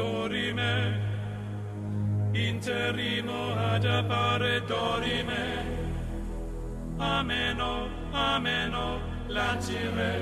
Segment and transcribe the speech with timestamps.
[0.00, 0.98] dorime,
[2.32, 5.44] interimo ad appare dorime,
[6.96, 10.14] ameno, oh, ameno, oh, lancire,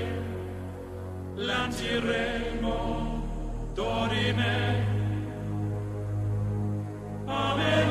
[1.35, 2.77] lanciremo,
[3.73, 4.85] dorime,
[7.25, 7.88] ameno,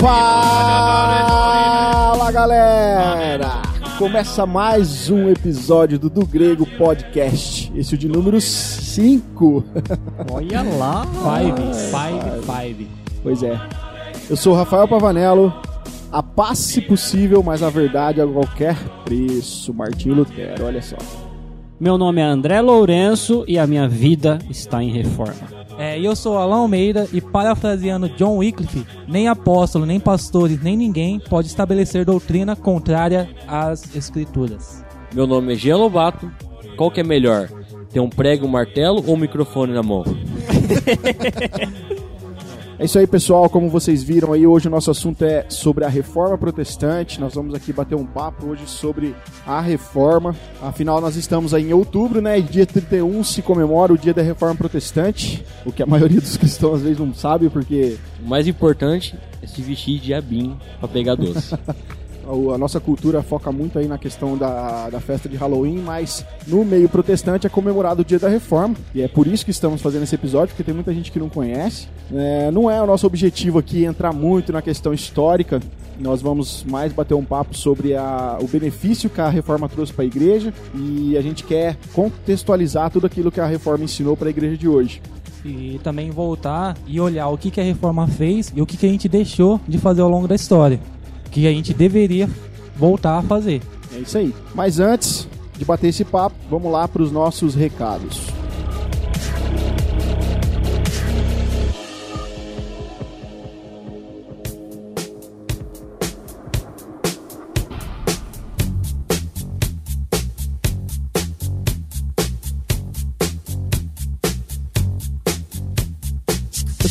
[0.00, 1.10] Fala
[2.30, 3.62] galera!
[3.98, 7.72] Começa mais um episódio do Do Grego Podcast.
[7.74, 9.64] Esse é o de número 5.
[10.30, 11.04] Olha lá!
[11.04, 12.88] Five, five, five.
[13.24, 13.60] Pois é.
[14.30, 15.52] Eu sou o Rafael Pavanello.
[16.12, 19.74] A paz se possível, mas a verdade a qualquer preço.
[19.74, 20.96] Martinho Lutero, olha só.
[21.80, 25.67] Meu nome é André Lourenço e a minha vida está em reforma.
[25.78, 31.20] É, eu sou Alan Almeida e parafraseando John Wycliffe, nem apóstolo, nem pastores, nem ninguém
[31.20, 34.84] pode estabelecer doutrina contrária às escrituras.
[35.14, 36.28] Meu nome é Jean Lobato.
[36.76, 37.48] Qual que é melhor?
[37.92, 40.04] Ter um prego, um martelo ou um microfone na mão?
[42.78, 43.50] É isso aí, pessoal.
[43.50, 47.20] Como vocês viram aí, hoje o nosso assunto é sobre a reforma protestante.
[47.20, 50.36] Nós vamos aqui bater um papo hoje sobre a reforma.
[50.62, 52.38] Afinal, nós estamos aí em outubro, né?
[52.38, 55.44] E dia 31 se comemora o dia da reforma protestante.
[55.66, 59.46] O que a maioria dos cristãos às vezes não sabe, porque O mais importante é
[59.48, 61.56] se vestir de abinho pra pegar doce.
[62.54, 66.62] A nossa cultura foca muito aí na questão da, da festa de Halloween, mas no
[66.64, 68.74] meio protestante é comemorado o dia da reforma.
[68.94, 71.28] E é por isso que estamos fazendo esse episódio, porque tem muita gente que não
[71.30, 71.88] conhece.
[72.14, 75.58] É, não é o nosso objetivo aqui entrar muito na questão histórica.
[75.98, 80.04] Nós vamos mais bater um papo sobre a- o benefício que a reforma trouxe para
[80.04, 84.30] a igreja e a gente quer contextualizar tudo aquilo que a reforma ensinou para a
[84.30, 85.00] igreja de hoje.
[85.44, 88.84] E também voltar e olhar o que, que a reforma fez e o que, que
[88.86, 90.78] a gente deixou de fazer ao longo da história.
[91.30, 92.28] Que a gente deveria
[92.76, 93.60] voltar a fazer.
[93.94, 94.34] É isso aí.
[94.54, 98.37] Mas antes de bater esse papo, vamos lá para os nossos recados.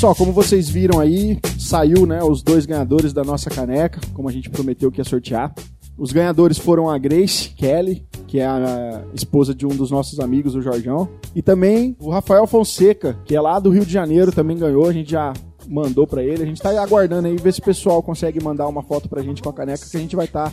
[0.07, 4.31] Pessoal, como vocês viram aí, saiu né, os dois ganhadores da nossa caneca, como a
[4.31, 5.53] gente prometeu que ia sortear.
[5.97, 10.55] Os ganhadores foram a Grace Kelly, que é a esposa de um dos nossos amigos,
[10.55, 14.55] o Jorjão, e também o Rafael Fonseca, que é lá do Rio de Janeiro, também
[14.55, 14.87] ganhou.
[14.87, 15.33] A gente já
[15.67, 16.43] mandou pra ele.
[16.43, 19.41] A gente tá aguardando aí ver se o pessoal consegue mandar uma foto pra gente
[19.41, 20.51] com a caneca que a gente vai estar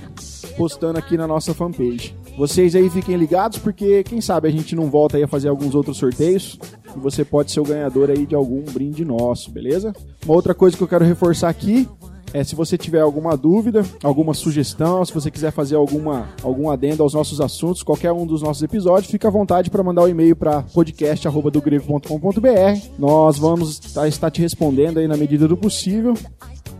[0.57, 2.17] postando aqui na nossa fanpage.
[2.37, 5.75] Vocês aí fiquem ligados porque quem sabe a gente não volta aí a fazer alguns
[5.75, 6.59] outros sorteios
[6.95, 9.93] e você pode ser o ganhador aí de algum brinde nosso, beleza?
[10.25, 11.89] Uma outra coisa que eu quero reforçar aqui
[12.35, 17.05] é se você tiver alguma dúvida, alguma sugestão, se você quiser fazer alguma algum adendo
[17.05, 20.09] aos nossos assuntos, qualquer um dos nossos episódios, fica à vontade para mandar o um
[20.09, 22.89] e-mail para podcast@dogrego.com.br.
[22.99, 26.15] Nós vamos tá- estar te respondendo aí na medida do possível.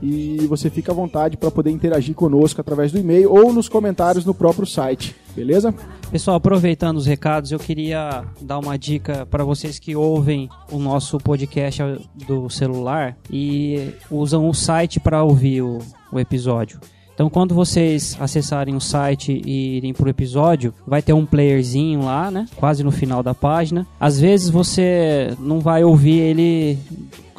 [0.03, 4.25] E você fica à vontade para poder interagir conosco através do e-mail ou nos comentários
[4.25, 5.75] no próprio site, beleza?
[6.11, 11.19] Pessoal, aproveitando os recados, eu queria dar uma dica para vocês que ouvem o nosso
[11.19, 11.83] podcast
[12.27, 15.79] do celular e usam o site para ouvir o,
[16.13, 16.81] o episódio.
[17.15, 22.29] Então, quando vocês acessarem o site e irem pro episódio, vai ter um playerzinho lá,
[22.29, 22.47] né?
[22.57, 23.87] Quase no final da página.
[24.01, 26.79] Às vezes você não vai ouvir ele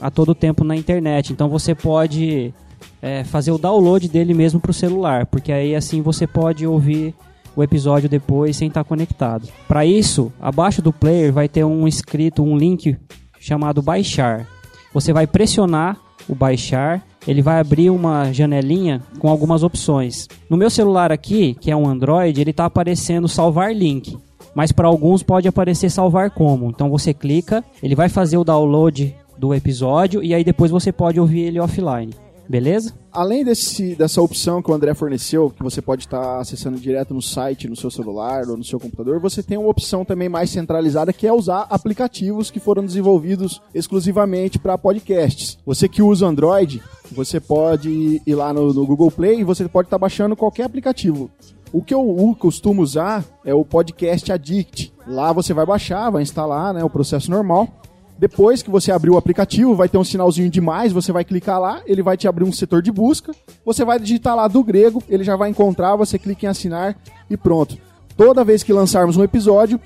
[0.01, 2.53] a todo tempo na internet, então você pode
[3.01, 7.13] é, fazer o download dele mesmo pro celular, porque aí assim você pode ouvir
[7.55, 9.47] o episódio depois sem estar conectado.
[9.67, 12.97] Para isso, abaixo do player vai ter um escrito, um link
[13.39, 14.47] chamado baixar.
[14.93, 20.27] Você vai pressionar o baixar, ele vai abrir uma janelinha com algumas opções.
[20.49, 24.17] No meu celular aqui, que é um Android, ele está aparecendo salvar link.
[24.53, 26.69] Mas para alguns pode aparecer salvar como.
[26.69, 31.19] Então você clica, ele vai fazer o download do episódio e aí depois você pode
[31.19, 32.13] ouvir ele offline.
[32.47, 32.93] Beleza?
[33.11, 37.21] Além desse, dessa opção que o André forneceu, que você pode estar acessando direto no
[37.21, 41.13] site, no seu celular ou no seu computador, você tem uma opção também mais centralizada
[41.13, 45.57] que é usar aplicativos que foram desenvolvidos exclusivamente para podcasts.
[45.65, 49.87] Você que usa Android, você pode ir lá no, no Google Play e você pode
[49.87, 51.31] estar baixando qualquer aplicativo.
[51.71, 54.93] O que eu costumo usar é o Podcast Addict.
[55.05, 57.67] Lá você vai baixar, vai instalar né, o processo normal.
[58.17, 61.59] Depois que você abrir o aplicativo, vai ter um sinalzinho de mais, você vai clicar
[61.59, 63.33] lá, ele vai te abrir um setor de busca,
[63.65, 66.95] você vai digitar lá do grego, ele já vai encontrar, você clica em assinar
[67.29, 67.77] e pronto.
[68.15, 69.79] Toda vez que lançarmos um episódio,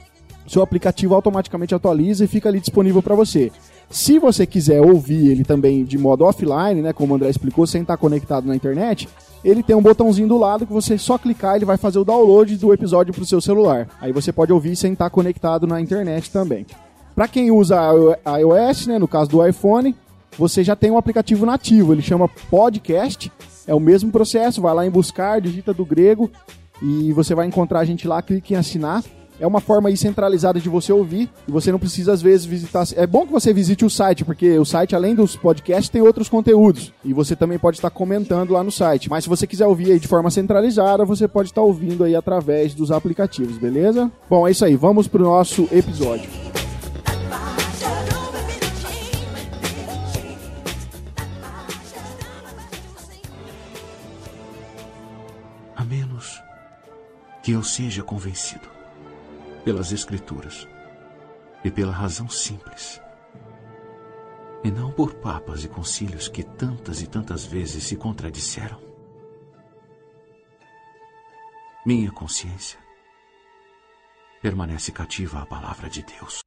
[0.48, 3.52] seu aplicativo automaticamente atualiza e fica ali disponível para você.
[3.90, 7.82] Se você quiser ouvir ele também de modo offline, né, como o André explicou, sem
[7.82, 9.10] estar conectado na internet,
[9.44, 12.56] ele tem um botãozinho do lado que você só clicar ele vai fazer o download
[12.58, 13.88] do episódio para o seu celular.
[14.00, 16.68] Aí você pode ouvir sem estar conectado na internet também.
[17.20, 17.78] Para quem usa
[18.40, 19.94] iOS, né, no caso do iPhone,
[20.38, 23.30] você já tem um aplicativo nativo, ele chama Podcast.
[23.68, 26.32] É o mesmo processo, vai lá em buscar, digita do grego
[26.82, 29.04] e você vai encontrar a gente lá, clique em assinar.
[29.38, 32.86] É uma forma aí centralizada de você ouvir e você não precisa às vezes visitar.
[32.96, 36.30] É bom que você visite o site, porque o site, além dos podcasts, tem outros
[36.30, 36.94] conteúdos.
[37.04, 39.10] E você também pode estar comentando lá no site.
[39.10, 42.74] Mas se você quiser ouvir aí de forma centralizada, você pode estar ouvindo aí através
[42.74, 44.10] dos aplicativos, beleza?
[44.30, 44.78] Bom, é isso aí.
[44.78, 46.30] Vamos pro nosso episódio.
[57.50, 58.70] Que eu seja convencido
[59.66, 60.68] pelas Escrituras
[61.64, 63.02] e pela razão simples,
[64.64, 68.80] e não por papas e concílios que tantas e tantas vezes se contradisseram.
[71.84, 72.78] Minha consciência
[74.44, 76.44] permanece cativa à palavra de Deus.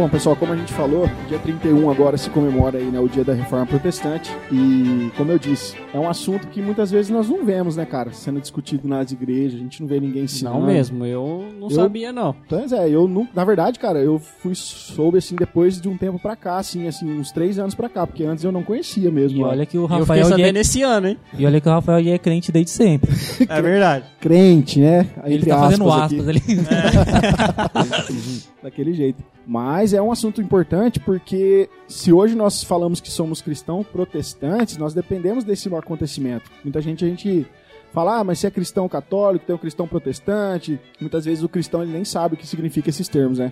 [0.00, 3.22] Bom, pessoal, como a gente falou, dia 31 agora se comemora aí, né, o dia
[3.22, 4.34] da Reforma Protestante.
[4.50, 8.10] E, como eu disse, é um assunto que muitas vezes nós não vemos, né, cara,
[8.10, 10.58] sendo discutido nas igrejas, a gente não vê ninguém ensinando.
[10.60, 12.34] Não mesmo, eu não Eu- sabia não.
[12.48, 16.18] Pois é, eu não, na verdade, cara, eu fui soube assim depois de um tempo
[16.18, 19.40] pra cá, assim, assim, uns três anos pra cá, porque antes eu não conhecia mesmo.
[19.40, 21.18] E olha que o eu fiquei Rafael é, esse ano, hein?
[21.38, 23.10] e olha que o Rafael já é crente desde sempre.
[23.50, 24.06] É verdade.
[24.18, 25.06] crente, né?
[25.24, 26.30] Ele Entre tá fazendo aspas aqui.
[26.30, 26.40] ali.
[28.62, 29.22] daquele jeito.
[29.50, 34.94] Mas é um assunto importante porque se hoje nós falamos que somos cristãos protestantes, nós
[34.94, 36.48] dependemos desse acontecimento.
[36.62, 37.44] Muita gente a gente
[37.92, 40.78] fala, ah, mas se é cristão católico, tem o cristão protestante.
[41.00, 43.50] Muitas vezes o cristão ele nem sabe o que significa esses termos, né?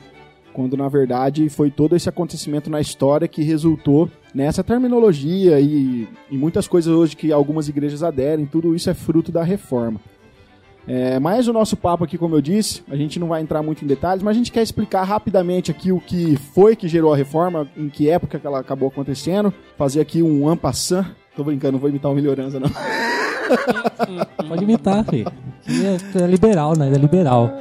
[0.52, 6.38] Quando na verdade foi todo esse acontecimento na história que resultou nessa terminologia e, e
[6.38, 10.00] muitas coisas hoje que algumas igrejas aderem, tudo isso é fruto da reforma.
[10.88, 13.85] É, mas o nosso papo aqui, como eu disse, a gente não vai entrar muito
[13.85, 17.17] em detalhes, mas a gente quer explicar rapidamente aqui o que foi que gerou a
[17.17, 21.06] reforma, em que época que ela acabou acontecendo, fazer aqui um ampassant.
[21.37, 22.70] Tô brincando, não vou imitar o Melhorança, não.
[24.49, 25.31] Pode imitar, filho.
[25.67, 26.87] É, é liberal, né?
[26.87, 27.52] Ele é liberal.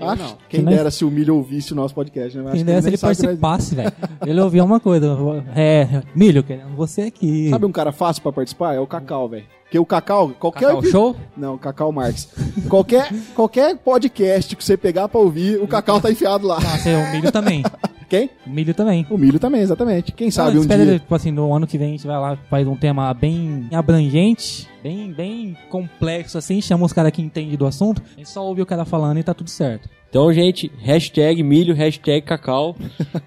[0.00, 0.22] Acho.
[0.22, 0.36] não.
[0.48, 2.42] Quem Que nós- dera se o Milho ouvisse o nosso podcast, né?
[2.42, 3.92] Mas Quem que dera se ele nós- participasse, velho.
[4.26, 5.16] Ele ouvia uma coisa.
[5.54, 7.48] É, milho, querendo você aqui.
[7.50, 8.74] Sabe um cara fácil pra participar?
[8.74, 9.44] É o Cacau, velho.
[9.72, 10.66] Porque o Cacau, qualquer.
[10.66, 11.16] Cacau Show?
[11.34, 12.28] Não, Cacau Marques.
[12.68, 16.60] qualquer, qualquer podcast que você pegar pra ouvir, o Cacau tá enfiado lá.
[16.60, 17.62] Nossa, é, o milho também.
[18.06, 18.28] Quem?
[18.46, 19.06] O milho também.
[19.08, 20.12] O Milho também, exatamente.
[20.12, 20.98] Quem sabe Não, um espera, dia.
[20.98, 24.68] tipo assim, no ano que vem a gente vai lá, faz um tema bem abrangente,
[24.82, 28.60] bem, bem complexo assim, chama os caras que entendem do assunto, a gente só ouve
[28.60, 29.88] o cara falando e tá tudo certo.
[30.10, 32.76] Então, gente, hashtag milho, hashtag cacau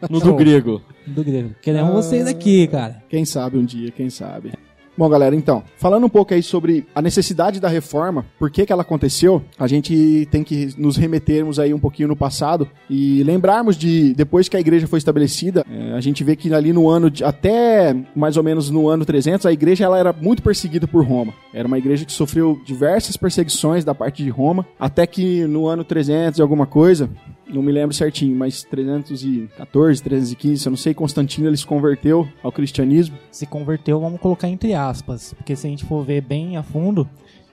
[0.07, 0.79] no do grego.
[1.07, 1.55] Do grego.
[1.59, 1.93] Queremos Ah.
[1.95, 3.01] vocês aqui, cara.
[3.09, 4.51] Quem sabe um dia, quem sabe.
[4.97, 8.71] Bom, galera, então, falando um pouco aí sobre a necessidade da reforma, por que que
[8.71, 13.75] ela aconteceu, a gente tem que nos remetermos aí um pouquinho no passado e lembrarmos
[13.75, 17.11] de, depois que a igreja foi estabelecida, é, a gente vê que ali no ano,
[17.11, 21.05] de, até mais ou menos no ano 300, a igreja ela era muito perseguida por
[21.05, 21.33] Roma.
[21.53, 25.83] Era uma igreja que sofreu diversas perseguições da parte de Roma, até que no ano
[25.83, 27.09] 300 e alguma coisa,
[27.47, 32.51] não me lembro certinho, mas 314, 315, eu não sei, Constantino ele se converteu ao
[32.51, 33.17] cristianismo.
[33.31, 37.07] Se converteu, vamos colocar entre aspas, porque se a gente for ver bem a fundo,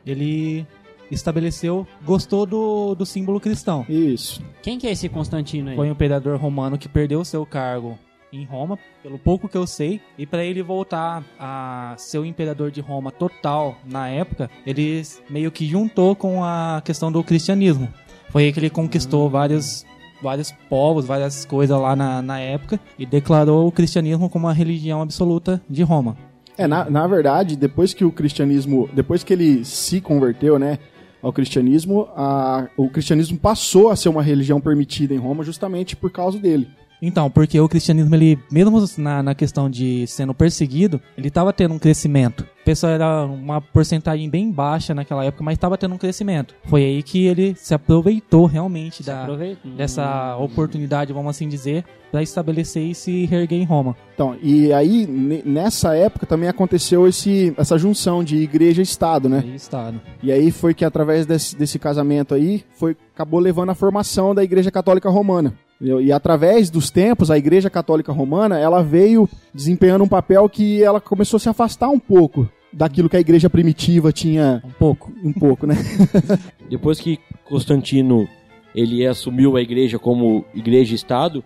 [0.06, 0.66] ele
[1.10, 3.84] estabeleceu, gostou do, do símbolo cristão.
[3.88, 4.42] Isso.
[4.62, 5.76] Quem que é esse Constantino aí?
[5.76, 7.98] Foi um imperador romano que perdeu o seu cargo
[8.32, 12.70] em Roma, pelo pouco que eu sei, e para ele voltar a ser o imperador
[12.70, 17.92] de Roma total na época, ele meio que juntou com a questão do cristianismo.
[18.32, 19.84] Foi aí que ele conquistou vários
[20.22, 25.02] vários povos, várias coisas lá na, na época e declarou o cristianismo como a religião
[25.02, 26.16] absoluta de Roma.
[26.56, 30.78] É, na, na verdade, depois que o cristianismo, depois que ele se converteu, né,
[31.20, 36.10] ao cristianismo, a, o cristianismo passou a ser uma religião permitida em Roma justamente por
[36.10, 36.68] causa dele.
[37.00, 41.74] Então, porque o cristianismo, ele, mesmo na, na questão de sendo perseguido, ele estava tendo
[41.74, 42.46] um crescimento.
[42.62, 46.54] O pessoal era uma porcentagem bem baixa naquela época, mas estava tendo um crescimento.
[46.66, 49.68] Foi aí que ele se aproveitou realmente da, Aproveita.
[49.76, 53.96] dessa oportunidade, vamos assim dizer, para estabelecer e se reerguer em Roma.
[54.14, 59.28] Então, e aí, ne- nessa época também aconteceu esse, essa junção de igreja e Estado,
[59.28, 59.42] né?
[59.44, 60.00] Aí Estado.
[60.22, 64.44] E aí foi que através desse, desse casamento aí, foi, acabou levando à formação da
[64.44, 65.52] Igreja Católica Romana.
[65.80, 71.00] E através dos tempos, a Igreja Católica Romana, ela veio desempenhando um papel que ela
[71.00, 75.12] começou a se afastar um pouco daquilo que a Igreja primitiva tinha Um pouco.
[75.24, 75.74] um pouco, né?
[76.68, 78.28] Depois que Constantino
[78.74, 81.44] ele assumiu a igreja como igreja e estado,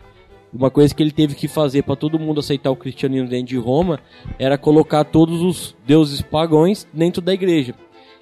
[0.55, 3.57] uma coisa que ele teve que fazer para todo mundo aceitar o cristianismo dentro de
[3.57, 3.99] Roma
[4.39, 7.75] era colocar todos os deuses pagãos dentro da igreja.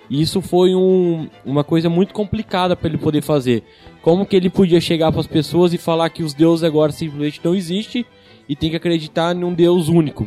[0.08, 3.62] E isso foi um- uma coisa muito complicada para ele poder fazer.
[4.02, 7.40] Como que ele podia chegar para as pessoas e falar que os deuses agora simplesmente
[7.44, 8.04] não existem
[8.48, 10.26] e tem que acreditar em um Deus único?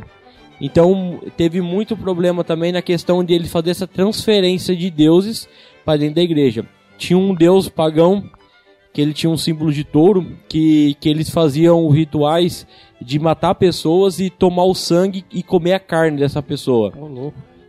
[0.60, 5.48] Então teve muito problema também na questão de ele fazer essa transferência de deuses
[5.86, 6.66] para dentro da igreja.
[6.98, 8.24] Tinha um deus pagão
[8.92, 12.66] que ele tinha um símbolo de touro que, que eles faziam rituais
[13.00, 16.92] de matar pessoas e tomar o sangue e comer a carne dessa pessoa.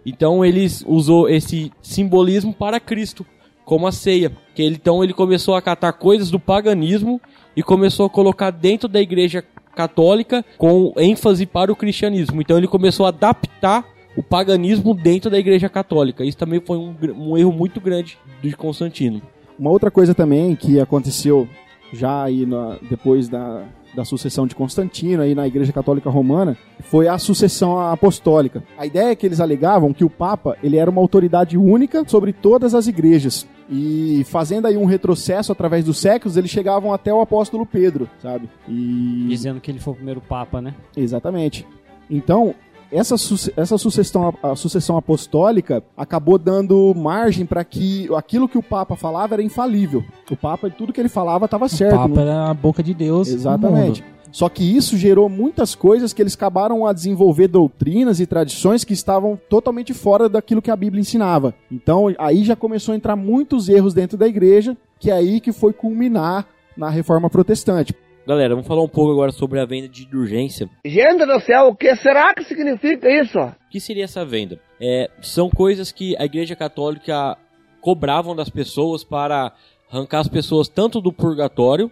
[0.06, 3.26] Então eles usou esse simbolismo para Cristo,
[3.62, 4.32] como a ceia.
[4.54, 7.20] Que ele, então ele começou a catar coisas do paganismo
[7.54, 9.44] e começou a colocar dentro da igreja
[9.82, 12.40] católica com ênfase para o cristianismo.
[12.42, 13.84] Então ele começou a adaptar
[14.16, 16.24] o paganismo dentro da igreja católica.
[16.24, 19.22] Isso também foi um, um erro muito grande de Constantino.
[19.56, 21.48] Uma outra coisa também que aconteceu
[21.92, 23.62] já aí na- depois da,
[23.98, 28.62] da sucessão de Constantino aí na Igreja Católica Romana foi a sucessão apostólica.
[28.78, 32.32] A ideia é que eles alegavam que o Papa ele era uma autoridade única sobre
[32.32, 33.46] todas as igrejas.
[33.68, 38.48] E fazendo aí um retrocesso através dos séculos, eles chegavam até o apóstolo Pedro, sabe?
[38.68, 40.74] E Dizendo que ele foi o primeiro papa, né?
[40.96, 41.66] Exatamente.
[42.08, 42.54] Então,
[42.90, 48.62] essa, suce- essa sucessão, a sucessão apostólica acabou dando margem para que aquilo que o
[48.62, 50.04] Papa falava era infalível.
[50.30, 51.94] O Papa, tudo que ele falava estava certo.
[51.94, 53.28] o Papa não- era a boca de Deus.
[53.28, 54.02] Exatamente.
[54.30, 58.92] Só que isso gerou muitas coisas que eles acabaram a desenvolver doutrinas e tradições que
[58.92, 61.54] estavam totalmente fora daquilo que a Bíblia ensinava.
[61.72, 65.50] Então, aí já começou a entrar muitos erros dentro da igreja, que é aí que
[65.50, 67.94] foi culminar na reforma protestante.
[68.28, 70.68] Galera, vamos falar um pouco agora sobre a venda de urgência.
[70.84, 73.38] Gente do céu, o que será que significa isso?
[73.38, 74.60] O que seria essa venda?
[74.78, 77.38] É, são coisas que a Igreja Católica
[77.80, 79.54] cobravam das pessoas para
[79.90, 81.90] arrancar as pessoas tanto do purgatório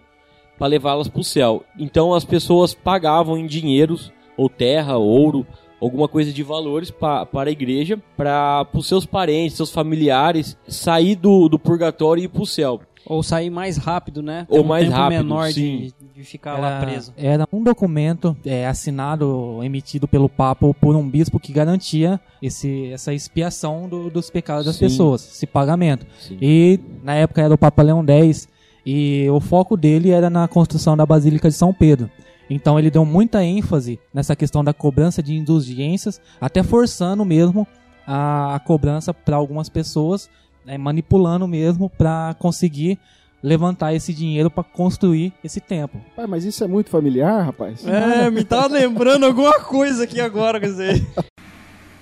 [0.59, 1.65] para levá-las para o céu.
[1.79, 5.47] Então as pessoas pagavam em dinheiros, ou terra, ouro,
[5.81, 11.15] alguma coisa de valores pa, para a igreja, para os seus parentes, seus familiares sair
[11.15, 12.79] do, do purgatório e ir para o céu.
[13.07, 14.47] Ou sair mais rápido, né?
[14.51, 15.93] Ou um mais tempo rápido, menor sim.
[16.13, 17.13] de, de ficar lá preso.
[17.17, 22.91] era um documento é, assinado, emitido pelo Papa ou por um bispo que garantia esse,
[22.93, 24.87] essa expiação do- dos pecados das Sim.
[24.87, 26.05] pessoas, esse pagamento.
[26.21, 26.37] Sim.
[26.41, 28.49] E na época era o Papa Leão X
[28.85, 32.11] e o foco dele era na construção da Basílica de São Pedro.
[32.49, 37.67] Então ele deu muita ênfase nessa questão da cobrança de indulgências, até forçando mesmo
[38.07, 40.31] a, a cobrança para algumas pessoas,
[40.67, 42.99] né, manipulando mesmo para conseguir
[43.43, 46.01] levantar esse dinheiro para construir esse templo.
[46.17, 47.87] Pai, mas isso é muito familiar, rapaz.
[47.87, 51.07] É, me tá lembrando alguma coisa aqui agora, quer dizer.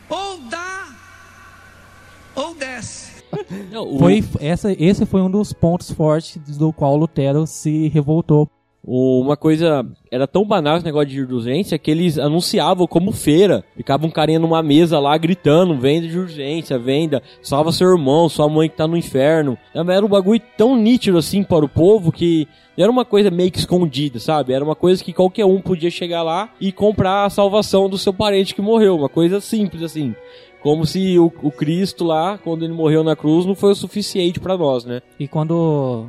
[0.08, 0.86] Ou dá,
[2.34, 3.22] ou desce.
[3.70, 8.48] Não, o- Foi essa, esse foi um dos pontos fortes do qual Lutero se revoltou.
[8.86, 13.64] Uma coisa era tão banal esse negócio de urgência que eles anunciavam como feira.
[13.74, 18.48] Ficava um carinha numa mesa lá gritando: venda de urgência, venda, salva seu irmão, sua
[18.48, 19.56] mãe que tá no inferno.
[19.74, 23.58] Era um bagulho tão nítido assim para o povo que era uma coisa meio que
[23.58, 24.52] escondida, sabe?
[24.52, 28.12] Era uma coisa que qualquer um podia chegar lá e comprar a salvação do seu
[28.12, 28.96] parente que morreu.
[28.96, 30.14] Uma coisa simples assim.
[30.60, 34.40] Como se o, o Cristo lá, quando ele morreu na cruz, não foi o suficiente
[34.40, 35.02] para nós, né?
[35.20, 35.52] E quando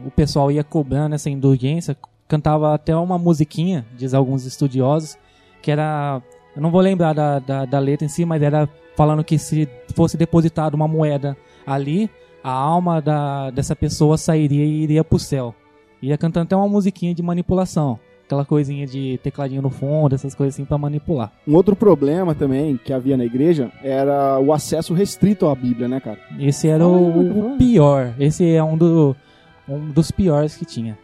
[0.05, 1.95] o pessoal ia cobrando essa indulgência,
[2.27, 5.17] cantava até uma musiquinha, diz alguns estudiosos,
[5.61, 6.21] que era.
[6.55, 9.67] Eu não vou lembrar da, da, da letra em si, mas era falando que se
[9.93, 11.35] fosse depositada uma moeda
[11.67, 12.09] ali,
[12.43, 15.53] a alma da, dessa pessoa sairia e iria pro céu.
[16.01, 17.99] Ia cantando até uma musiquinha de manipulação.
[18.25, 21.31] Aquela coisinha de tecladinho no fundo, essas coisas assim pra manipular.
[21.47, 25.99] Um outro problema também que havia na igreja era o acesso restrito à Bíblia, né,
[25.99, 26.19] cara?
[26.39, 28.15] Esse era aí, o, o pior.
[28.19, 29.15] Esse é um, do,
[29.69, 30.97] um dos piores que tinha.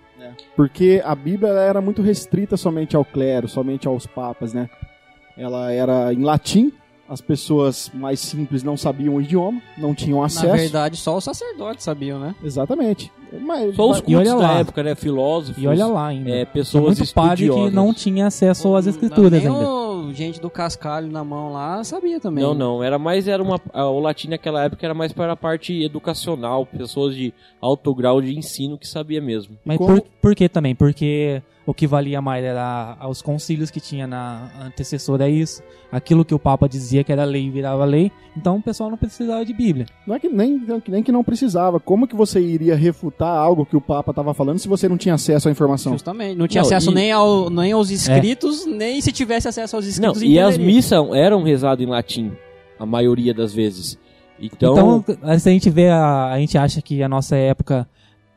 [0.56, 4.70] Porque a Bíblia ela era muito restrita somente ao clero, somente aos papas, né?
[5.38, 6.72] Ela era em latim,
[7.10, 10.48] as pessoas mais simples não sabiam o idioma, não tinham acesso.
[10.48, 12.36] Na verdade, só os sacerdotes sabiam, né?
[12.44, 13.12] Exatamente.
[13.42, 14.60] Mas, Só os mas- E olha cultos da lá.
[14.60, 14.96] época, né?
[14.96, 15.62] Filósofos.
[15.64, 16.30] E olha lá ainda.
[16.30, 19.52] É, pessoas muito padre que não tinha acesso às escrituras ainda.
[19.54, 22.44] o gente do cascalho na mão lá sabia também.
[22.44, 25.36] Não, não, era mais era uma a- o latim naquela época era mais para a
[25.38, 29.58] parte educacional, pessoas de alto grau de ensino que sabia mesmo.
[29.66, 30.74] Mas Como- por, por que também?
[30.76, 36.26] Porque o que valia mais era os concílios que tinha na antecessora a isso, aquilo
[36.26, 39.54] que o Papa dizia que era lei virava lei, então o pessoal não precisava de
[39.54, 39.86] Bíblia.
[40.08, 41.80] Não é que nem, nem que não precisava.
[41.80, 45.14] Como que você iria refutar algo que o Papa estava falando se você não tinha
[45.14, 45.94] acesso à informação?
[45.94, 46.36] Justamente.
[46.36, 49.86] Não tinha Não, acesso e- nem, ao, nem aos escritos, nem se tivesse acesso aos
[50.00, 50.36] Não, escritos.
[50.36, 52.32] e as missas eram rezadas em latim,
[52.80, 53.98] a maioria das vezes.
[54.40, 57.88] Então, Então, se a gente vê, a, a gente acha que a nossa época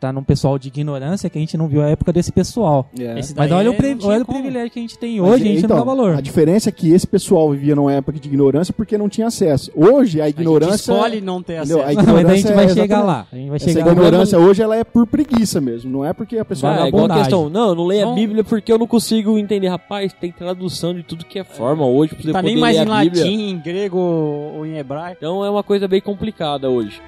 [0.04, 2.90] tá num pessoal de ignorância, que a gente não viu a época desse pessoal.
[2.98, 3.14] É.
[3.14, 5.46] Mas olha o, não pri- olha o privilégio que a gente tem Mas, hoje, a
[5.46, 6.14] gente então, não dá valor.
[6.16, 9.70] A diferença é que esse pessoal vivia numa época de ignorância porque não tinha acesso.
[9.74, 10.92] Hoje a A gente ignorância.
[10.92, 11.78] escolhe não ter entendeu?
[11.82, 11.90] acesso.
[11.90, 13.26] A Mas a ignorância gente é vai chegar exatamente- lá.
[13.32, 13.92] A gente vai Essa chegar lá.
[13.92, 16.88] ignorância hoje ela é por preguiça mesmo, não é porque a pessoa ah, na é
[16.88, 18.14] igual a questão, não, eu não leio a Não.
[18.14, 19.68] Bíblia porque eu não consigo entender.
[19.68, 22.76] Rapaz, tem tradução de tudo que é forma hoje pra você Tá poder nem mais
[22.76, 25.16] ler em a latim, em grego ou em hebraico.
[25.18, 27.00] Então é uma coisa bem complicada hoje.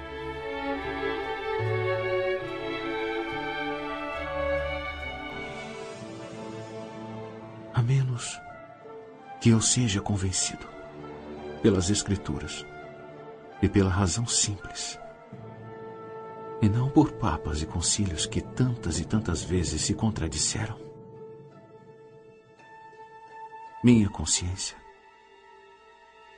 [9.47, 10.67] Que eu seja convencido
[11.63, 12.65] pelas Escrituras
[13.61, 14.99] e pela razão simples,
[16.61, 20.77] e não por papas e concílios que tantas e tantas vezes se contradisseram.
[23.81, 24.75] Minha consciência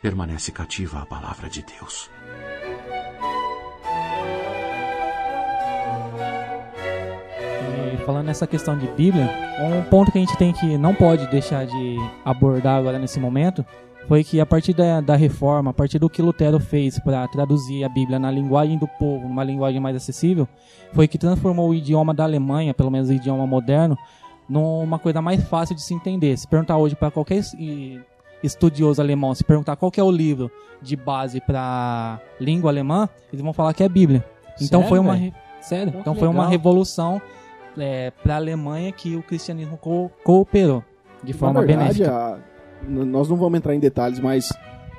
[0.03, 2.11] permanece cativa à palavra de Deus.
[8.09, 9.29] Falando nessa questão de Bíblia,
[9.61, 13.63] um ponto que a gente tem que não pode deixar de abordar agora nesse momento
[14.07, 17.83] foi que a partir da, da reforma, a partir do que Lutero fez para traduzir
[17.83, 20.47] a Bíblia na linguagem do povo, numa linguagem mais acessível,
[20.91, 23.95] foi que transformou o idioma da Alemanha, pelo menos o idioma moderno,
[24.49, 26.35] numa coisa mais fácil de se entender.
[26.35, 27.55] Se perguntar hoje para qualquer es-
[28.41, 30.49] estudioso alemão, se perguntar qual é o livro
[30.81, 34.25] de base para língua alemã, eles vão falar que é a Bíblia.
[34.59, 36.49] Então Sério, foi uma sério, Pô, então foi uma legal.
[36.49, 37.21] revolução
[37.77, 40.83] é, para a Alemanha que o cristianismo co- cooperou
[41.23, 42.11] de forma Na verdade, benéfica.
[42.15, 42.37] a-
[42.87, 44.51] nós não vamos entrar em detalhes, mas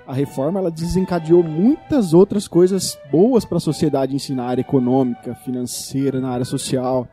[0.07, 4.61] a reforma ela desencadeou muitas outras coisas boas para a sociedade em si, na área
[4.61, 7.09] econômica, financeira, na área social.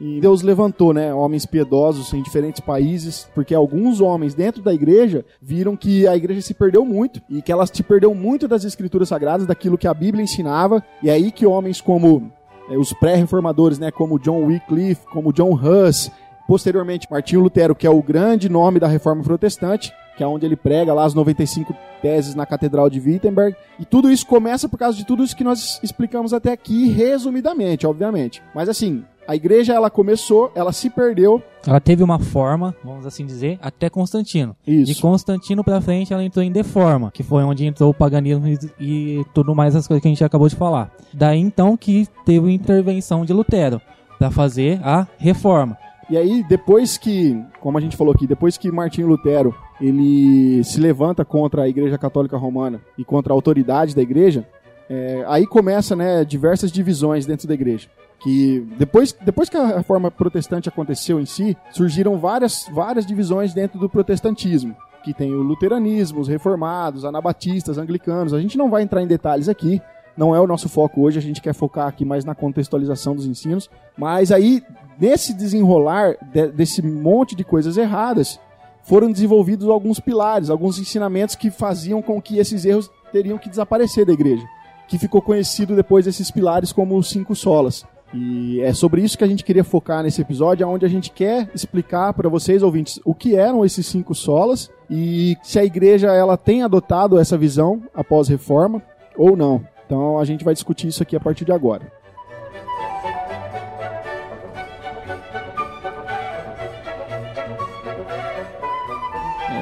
[0.00, 5.24] E Deus levantou, né, homens piedosos em diferentes países, porque alguns homens dentro da igreja
[5.40, 9.08] viram que a igreja se perdeu muito e que ela se perdeu muito das escrituras
[9.08, 10.82] sagradas, daquilo que a Bíblia ensinava.
[11.02, 12.32] E é aí que homens como
[12.70, 16.10] os pré-reformadores, né, como John Wycliffe, como John Huss,
[16.46, 20.56] posteriormente Martinho Lutero, que é o grande nome da reforma protestante, que é onde ele
[20.56, 23.56] prega lá as 95 teses na Catedral de Wittenberg.
[23.78, 27.86] E tudo isso começa por causa de tudo isso que nós explicamos até aqui, resumidamente,
[27.86, 28.42] obviamente.
[28.54, 31.42] Mas assim, a igreja ela começou, ela se perdeu.
[31.66, 34.56] Ela teve uma forma, vamos assim dizer, até Constantino.
[34.66, 35.00] De Isso.
[35.00, 39.24] Constantino pra frente ela entrou em deforma, que foi onde entrou o paganismo e, e
[39.32, 40.90] tudo mais as coisas que a gente acabou de falar.
[41.12, 43.80] Daí então que teve a intervenção de Lutero
[44.18, 45.76] pra fazer a reforma.
[46.10, 50.78] E aí, depois que, como a gente falou aqui, depois que Martinho Lutero ele se
[50.78, 54.46] levanta contra a Igreja Católica Romana e contra a autoridade da Igreja,
[54.90, 57.88] é, aí começa, né, diversas divisões dentro da Igreja.
[58.22, 63.78] Que depois, depois que a reforma protestante aconteceu em si, surgiram várias, várias divisões dentro
[63.80, 64.76] do protestantismo.
[65.02, 68.32] Que tem o luteranismo, os reformados, anabatistas, anglicanos.
[68.32, 69.82] A gente não vai entrar em detalhes aqui,
[70.16, 73.26] não é o nosso foco hoje, a gente quer focar aqui mais na contextualização dos
[73.26, 73.68] ensinos.
[73.98, 74.62] Mas aí,
[75.00, 78.38] nesse desenrolar de- desse monte de coisas erradas,
[78.84, 84.06] foram desenvolvidos alguns pilares, alguns ensinamentos que faziam com que esses erros teriam que desaparecer
[84.06, 84.44] da igreja.
[84.86, 87.84] Que ficou conhecido depois desses pilares como os cinco solas.
[88.14, 91.48] E é sobre isso que a gente queria focar nesse episódio, onde a gente quer
[91.54, 96.36] explicar para vocês, ouvintes, o que eram esses cinco solas e se a igreja ela
[96.36, 98.82] tem adotado essa visão após reforma
[99.16, 99.64] ou não.
[99.86, 101.90] Então a gente vai discutir isso aqui a partir de agora.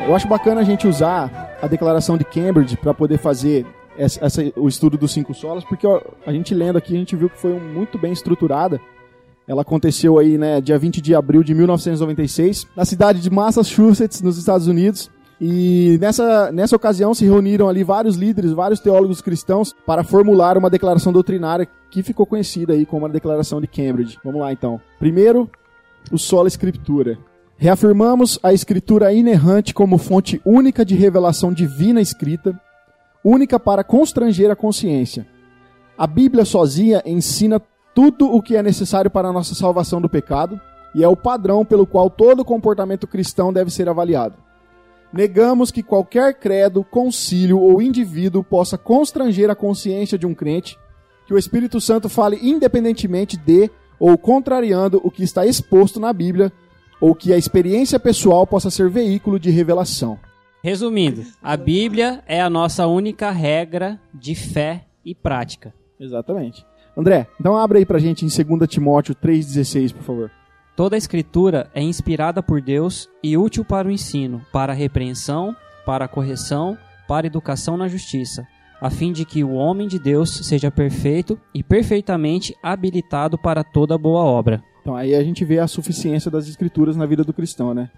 [0.06, 3.64] Eu acho bacana a gente usar a declaração de Cambridge para poder fazer
[4.02, 7.14] essa- essa- o estudo dos cinco solas, porque ó, a gente lendo aqui, a gente
[7.16, 8.80] viu que foi muito bem estruturada.
[9.46, 14.38] Ela aconteceu aí, né, dia 20 de abril de 1996, na cidade de Massachusetts, nos
[14.38, 15.10] Estados Unidos.
[15.40, 20.68] E nessa, nessa ocasião se reuniram ali vários líderes, vários teólogos cristãos para formular uma
[20.68, 24.18] declaração doutrinária que ficou conhecida aí como a Declaração de Cambridge.
[24.22, 24.78] Vamos lá então.
[24.98, 25.48] Primeiro,
[26.12, 27.18] o sola escritura.
[27.56, 32.58] Reafirmamos a escritura inerrante como fonte única de revelação divina escrita,
[33.24, 35.26] única para constranger a consciência.
[35.96, 37.60] A Bíblia sozinha ensina
[37.94, 40.60] tudo o que é necessário para a nossa salvação do pecado
[40.94, 44.36] e é o padrão pelo qual todo comportamento cristão deve ser avaliado.
[45.12, 50.78] Negamos que qualquer credo, concílio ou indivíduo possa constranger a consciência de um crente,
[51.26, 56.50] que o Espírito Santo fale independentemente de ou contrariando o que está exposto na Bíblia,
[57.00, 60.18] ou que a experiência pessoal possa ser veículo de revelação.
[60.62, 65.72] Resumindo, a Bíblia é a nossa única regra de fé e prática.
[65.98, 66.66] Exatamente.
[66.96, 70.30] André, então abre aí pra gente em 2 Timóteo 3,16, por favor.
[70.76, 75.56] Toda a escritura é inspirada por Deus e útil para o ensino, para a repreensão,
[75.86, 76.76] para a correção,
[77.08, 78.46] para a educação na justiça,
[78.80, 83.96] a fim de que o homem de Deus seja perfeito e perfeitamente habilitado para toda
[83.96, 84.62] boa obra.
[84.82, 87.90] Então aí a gente vê a suficiência das escrituras na vida do cristão, né?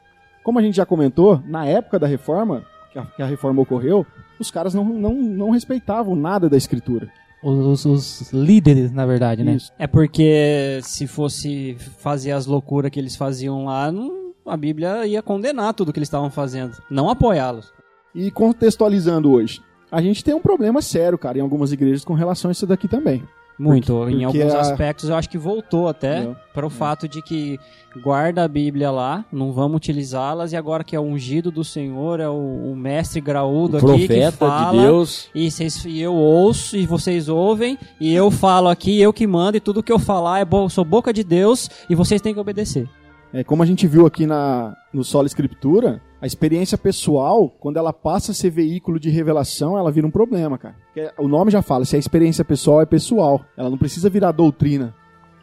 [0.43, 4.07] Como a gente já comentou, na época da reforma, que a, que a reforma ocorreu,
[4.39, 7.09] os caras não, não, não respeitavam nada da escritura.
[7.43, 9.55] Os, os líderes, na verdade, né?
[9.55, 9.73] Isso.
[9.79, 15.23] É porque se fosse fazer as loucuras que eles faziam lá, não- a Bíblia ia
[15.23, 17.73] condenar tudo que eles estavam fazendo, não apoiá-los.
[18.15, 22.49] E contextualizando hoje, a gente tem um problema sério, cara, em algumas igrejas com relação
[22.49, 23.23] a isso daqui também.
[23.59, 23.93] Muito.
[23.93, 27.23] Porque- em porque alguns a- aspectos eu acho que voltou até para o fato de
[27.23, 27.59] que
[28.03, 32.21] guarda a Bíblia lá, não vamos utilizá-las e agora que é o ungido do Senhor,
[32.21, 32.33] é o,
[32.73, 35.29] o mestre graúdo O aqui que fala, de Deus.
[35.35, 39.57] E, vocês, e eu ouço e vocês ouvem e eu falo aqui, eu que mando
[39.57, 42.89] e tudo que eu falar é sou boca de Deus e vocês têm que obedecer.
[43.33, 47.93] É, como a gente viu aqui na, no Solo Escritura, a experiência pessoal, quando ela
[47.93, 50.77] passa a ser veículo de revelação, ela vira um problema, cara.
[51.19, 54.95] O nome já fala, se a experiência pessoal é pessoal, ela não precisa virar doutrina.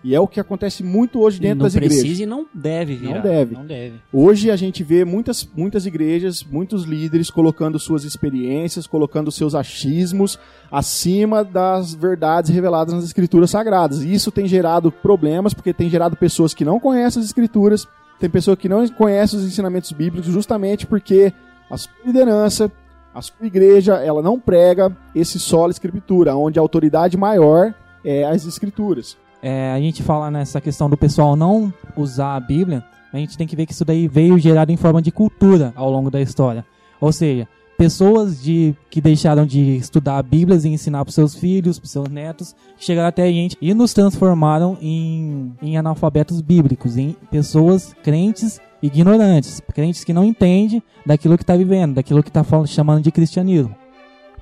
[0.04, 2.00] E é o que acontece muito hoje dentro não das igrejas.
[2.00, 3.16] precisa e não deve virar.
[3.16, 3.54] Não deve.
[3.56, 3.94] Não deve.
[4.14, 10.40] Hoje a gente vê muitas, muitas igrejas, muitos líderes colocando suas experiências, colocando seus achismos
[10.72, 14.04] acima das verdades reveladas nas escrituras sagradas.
[14.04, 17.88] E isso tem gerado problemas, porque tem gerado pessoas que não conhecem as escrituras,
[18.20, 21.34] tem pessoas que não conhecem os ensinamentos bíblicos, justamente porque
[21.70, 22.72] a sua liderança,
[23.14, 28.46] a sua igreja, ela não prega esse solo escritura, onde a autoridade maior é as
[28.46, 29.18] escrituras.
[29.42, 33.48] É, a gente fala nessa questão do pessoal não usar a Bíblia, a gente tem
[33.48, 36.66] que ver que isso daí veio gerado em forma de cultura ao longo da história.
[37.02, 37.48] Ou seja,
[37.78, 42.10] pessoas de, que deixaram de estudar a Bíblia e ensinar para seus filhos, para seus
[42.10, 48.60] netos, chegaram até a gente e nos transformaram em, em analfabetos bíblicos, em pessoas crentes
[48.82, 53.76] ignorantes, crentes que não entendem daquilo que está vivendo, daquilo que está chamando de cristianismo.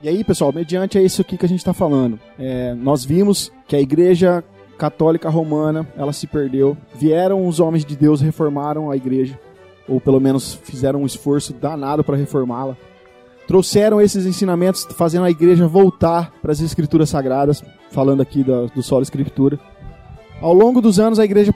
[0.01, 2.19] E aí, pessoal, mediante isso aqui que a gente está falando.
[2.37, 4.43] É, nós vimos que a igreja
[4.77, 6.77] católica romana, ela se perdeu.
[6.95, 9.37] Vieram os homens de Deus, reformaram a igreja,
[9.87, 12.77] ou pelo menos fizeram um esforço danado para reformá-la.
[13.47, 18.83] Trouxeram esses ensinamentos, fazendo a igreja voltar para as escrituras sagradas, falando aqui da- do
[18.83, 19.57] solo escritura.
[20.41, 21.53] Ao longo dos anos, a igreja,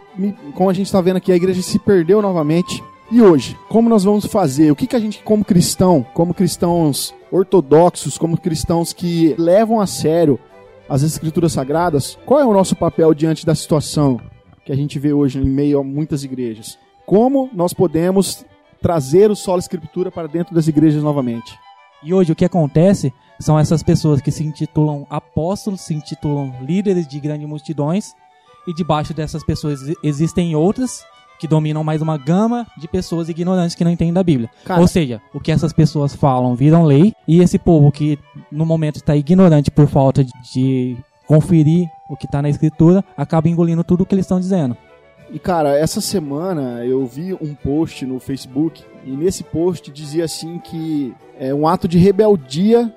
[0.55, 2.81] como a gente está vendo aqui, a igreja se perdeu novamente.
[3.11, 4.71] E hoje, como nós vamos fazer?
[4.71, 9.85] O que, que a gente, como cristão, como cristãos ortodoxos, como cristãos que levam a
[9.85, 10.39] sério
[10.93, 14.19] as escrituras sagradas, qual é o nosso papel diante da situação
[14.65, 16.77] que a gente vê hoje em meio a muitas igrejas?
[17.05, 18.45] Como nós podemos
[18.81, 21.57] trazer o solo escritura para dentro das igrejas novamente?
[22.03, 27.07] E hoje o que acontece são essas pessoas que se intitulam apóstolos, se intitulam líderes
[27.07, 28.13] de grandes multidões,
[28.67, 31.03] e debaixo dessas pessoas exi- existem outras
[31.41, 34.47] que dominam mais uma gama de pessoas ignorantes que não entendem da Bíblia.
[34.63, 38.19] Cara- Ou seja, o que essas pessoas falam viram lei, e esse povo que
[38.51, 43.49] no momento está ignorante por falta de, de conferir o que está na Escritura, acaba
[43.49, 44.77] engolindo tudo o que eles estão dizendo.
[45.31, 50.59] E cara, essa semana eu vi um post no Facebook e nesse post dizia assim
[50.59, 52.93] que é um ato de rebeldia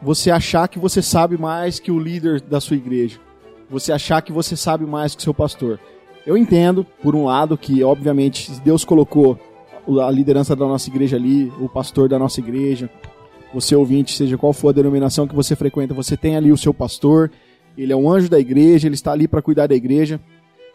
[0.00, 3.18] você achar que você sabe mais que o líder da sua igreja.
[3.68, 5.80] Você achar que você sabe mais que o seu pastor.
[6.28, 9.40] Eu entendo, por um lado, que obviamente Deus colocou
[10.06, 12.90] a liderança da nossa igreja ali, o pastor da nossa igreja,
[13.54, 16.74] você ouvinte, seja qual for a denominação que você frequenta, você tem ali o seu
[16.74, 17.30] pastor,
[17.78, 20.20] ele é um anjo da igreja, ele está ali para cuidar da igreja.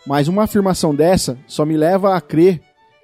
[0.08, 2.60] Mas uma afirmação dessa só me leva a crer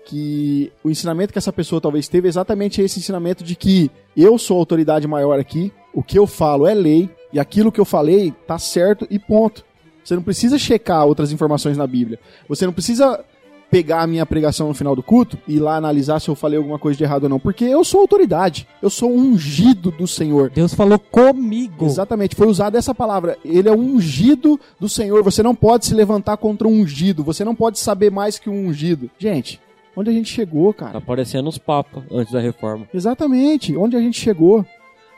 [0.08, 4.40] que o ensinamento que essa pessoa talvez teve é exatamente esse ensinamento de que eu
[4.40, 7.86] sou a autoridade maior aqui, o que eu falo é lei, e aquilo que eu
[7.86, 9.69] falei tá certo e ponto.
[10.10, 12.18] Você não precisa checar outras informações na Bíblia.
[12.48, 13.24] Você não precisa
[13.70, 16.58] pegar a minha pregação no final do culto e ir lá analisar se eu falei
[16.58, 18.68] alguma coisa de errado ou não, porque eu sou autoridade.
[18.82, 20.50] Eu sou ungido do Senhor.
[20.50, 21.86] Deus falou comigo.
[21.86, 23.38] Exatamente, foi usada essa palavra.
[23.46, 25.22] Ele é ungido do Senhor.
[25.22, 27.24] Você não pode se levantar contra um ungido.
[27.24, 29.12] Você não pode saber mais que um ungido.
[29.20, 29.62] Gente,
[29.96, 31.02] onde a gente chegou, Tá cara?
[31.02, 32.88] parecendo os papas antes da reforma.
[32.92, 34.66] Exatamente, onde a gente chegou.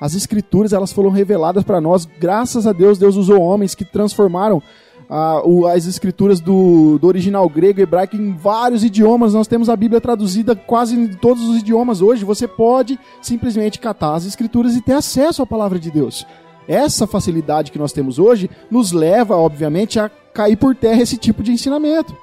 [0.02, 2.08] As escrituras, elas foram reveladas para nós.
[2.20, 4.62] Graças a Deus, Deus usou homens que transformaram
[5.08, 9.34] a- o- as escrituras do, do original grego e hebraico em vários idiomas.
[9.36, 12.26] Nós temos a Bíblia traduzida quase em todos os idiomas hoje.
[12.26, 16.26] Você pode simplesmente catar as escrituras e ter acesso à palavra de Deus.
[16.68, 21.44] Essa facilidade que nós temos hoje nos leva, obviamente, a cair por terra esse tipo
[21.44, 22.16] de ensinamento.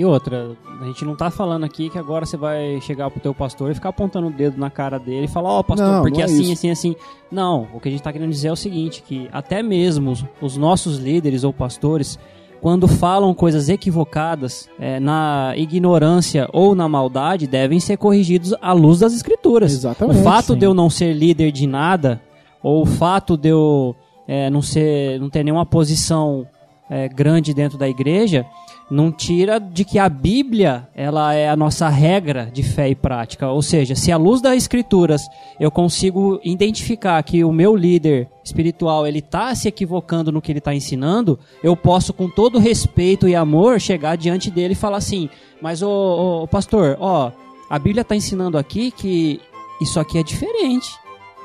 [0.00, 3.34] E outra, a gente não tá falando aqui que agora você vai chegar pro teu
[3.34, 6.14] pastor e ficar apontando o dedo na cara dele e falar, ó, pastor, Não, porque
[6.16, 6.52] não é assim, isso.
[6.52, 6.96] assim, assim.
[7.30, 10.24] Não, o que a gente tá querendo dizer é o seguinte, que até mesmo os,
[10.40, 12.18] os nossos líderes ou pastores,
[12.62, 19.00] quando falam coisas equivocadas, é, na ignorância ou na maldade, devem ser corrigidos à luz
[19.00, 19.70] das escrituras.
[19.70, 20.60] Exatamente, O fato sim.
[20.60, 22.22] de eu não ser líder de nada,
[22.62, 23.94] ou o fato de eu
[24.26, 26.46] é, não ser, não ter nenhuma posição
[26.88, 28.46] é, grande dentro da igreja,
[28.90, 33.48] não tira de que a Bíblia ela é a nossa regra de fé e prática.
[33.48, 35.22] Ou seja, se à luz das escrituras
[35.58, 40.58] eu consigo identificar que o meu líder espiritual ele está se equivocando no que ele
[40.58, 45.28] está ensinando, eu posso com todo respeito e amor chegar diante dele e falar assim:
[45.62, 47.30] mas ô, pastor, ó,
[47.68, 49.40] a Bíblia está ensinando aqui que
[49.80, 50.90] isso aqui é diferente.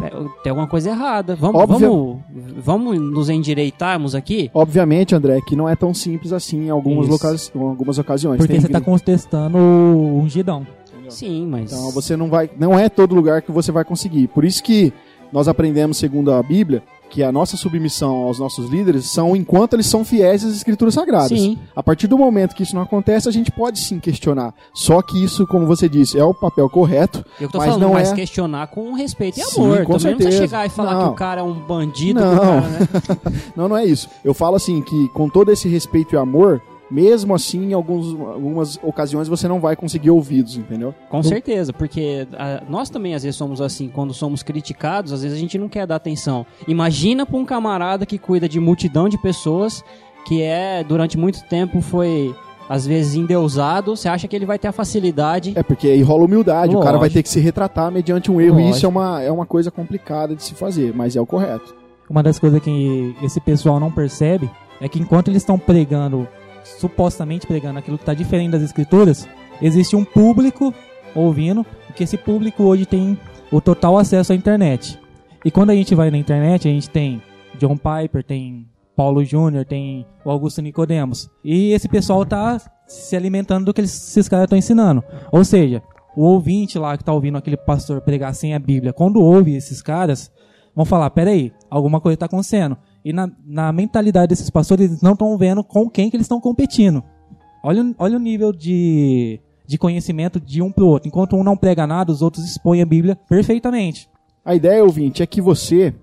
[0.01, 0.09] É,
[0.43, 1.35] Tem alguma coisa errada.
[1.35, 2.19] Vamos, Óbvio.
[2.33, 4.49] vamos, vamos nos endireitarmos aqui?
[4.53, 8.37] Obviamente, André, que não é tão simples assim em algumas, locais, em algumas ocasiões.
[8.37, 10.67] Porque Tem você tá igre- contestando o ungidão.
[11.07, 11.71] Sim, mas.
[11.71, 14.27] Então você não vai, não é todo lugar que você vai conseguir.
[14.27, 14.91] Por isso que
[15.31, 19.85] nós aprendemos segundo a Bíblia que a nossa submissão aos nossos líderes são enquanto eles
[19.85, 21.29] são fiéis às escrituras sagradas.
[21.39, 21.57] Sim.
[21.75, 24.53] A partir do momento que isso não acontece, a gente pode sim questionar.
[24.73, 27.23] Só que isso, como você disse, é o papel correto.
[27.39, 29.77] Eu tô mas falando, não mas é- questionar com respeito e Sim, amor.
[29.77, 30.17] com Também não certeza.
[30.29, 31.03] precisa chegar e falar Não.
[31.03, 32.19] que o cara é um bandido.
[32.19, 32.37] Não.
[32.37, 32.79] cara, né?
[33.55, 34.09] Não, não é isso.
[34.23, 38.79] Eu falo assim que com todo esse respeito e amor, mesmo assim, em alguns, algumas
[38.83, 40.93] ocasiões você não vai conseguir ouvidos, entendeu?
[41.09, 45.37] Com certeza, porque ah, nós também às vezes somos assim, quando somos criticados, às vezes
[45.37, 46.45] a gente não quer dar atenção.
[46.67, 49.83] Imagina pra um camarada que cuida de multidão de pessoas,
[50.25, 52.33] que é, durante muito tempo, foi
[52.67, 55.53] às vezes endeusado, você acha que ele vai ter a facilidade.
[55.55, 57.13] É porque aí rola humildade, o cara vai Lógico.
[57.13, 58.85] ter que se retratar mediante um erro, e isso Lógico.
[58.85, 61.75] é uma, é uma coisa complicada de se fazer, mas é o correto.
[62.09, 66.27] Uma das coisas que esse pessoal não percebe é que enquanto eles estão pregando,
[66.65, 69.27] supostamente pregando aquilo que está diferente das escrituras,
[69.61, 70.73] existe um público
[71.15, 73.17] ouvindo, que esse público hoje tem
[73.51, 74.99] o total acesso à internet.
[75.45, 77.21] E quando a gente vai na internet, a gente tem
[77.57, 81.29] John Piper, tem Paulo Júnior, tem o Augusto Nicodemos.
[81.43, 85.03] E esse pessoal tá se alimentando do que esses caras estão ensinando.
[85.31, 85.81] Ou seja,
[86.15, 89.81] o ouvinte lá que tá ouvindo aquele pastor pregar sem a Bíblia, quando ouve esses
[89.81, 90.31] caras,
[90.75, 92.77] vão falar, peraí, alguma coisa está acontecendo.
[93.05, 96.41] E na, na mentalidade desses pastores, eles não estão vendo com quem que eles estão
[96.41, 97.03] competindo.
[97.63, 101.07] Olha, o- olha o nível de, de conhecimento de um pro outro.
[101.07, 104.09] Enquanto um não prega nada, os outros expõem a Bíblia perfeitamente.
[104.43, 105.93] A ideia, ouvinte, é que você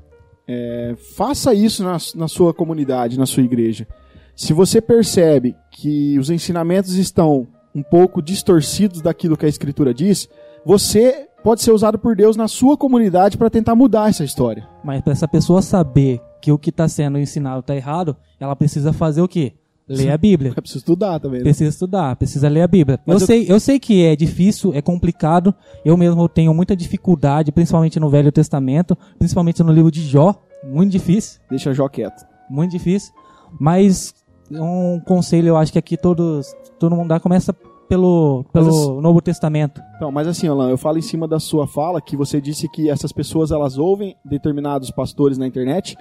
[0.47, 3.87] é, faça isso na, na sua comunidade, na sua igreja.
[4.35, 10.29] Se você percebe que os ensinamentos estão um pouco distorcidos daquilo que a Escritura diz,
[10.65, 14.69] você pode ser usado por Deus na sua comunidade para tentar mudar essa história.
[14.85, 18.93] Mas para essa pessoa saber que o que está sendo ensinado está errado, ela precisa
[18.93, 19.55] fazer o quê?
[19.89, 20.53] Ler a Bíblia.
[20.57, 21.39] É preciso estudar também.
[21.39, 21.45] Né?
[21.45, 23.01] Precisa estudar, precisa ler a Bíblia.
[23.07, 25.55] Eu, eu- sei, eu sei que é difícil, é complicado.
[25.85, 30.35] Eu mesmo tenho muita dificuldade, principalmente no Velho Testamento, principalmente no livro de Jó.
[30.65, 32.25] Muito difícil, Deixa Jó quieto.
[32.51, 33.13] muito difícil.
[33.61, 34.15] Mas
[34.51, 37.53] um conselho, eu acho que aqui todos, todo mundo dá, começa
[37.89, 39.83] pelo, Mas pelo Novo Testamento.
[39.97, 42.89] Então, mas assim, Alan, eu falo em cima da sua fala que você disse que
[42.89, 45.97] essas pessoas elas ouvem determinados pastores na internet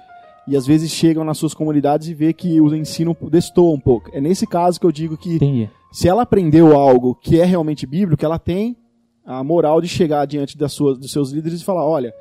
[0.46, 4.10] e às vezes chegam nas suas comunidades e vê que o ensino destoa um pouco.
[4.12, 5.70] É nesse caso que eu digo que Entendi.
[5.92, 8.76] se ela aprendeu algo que é realmente bíblico, ela tem
[9.24, 12.12] a moral de chegar diante das suas, dos seus líderes e falar: olha,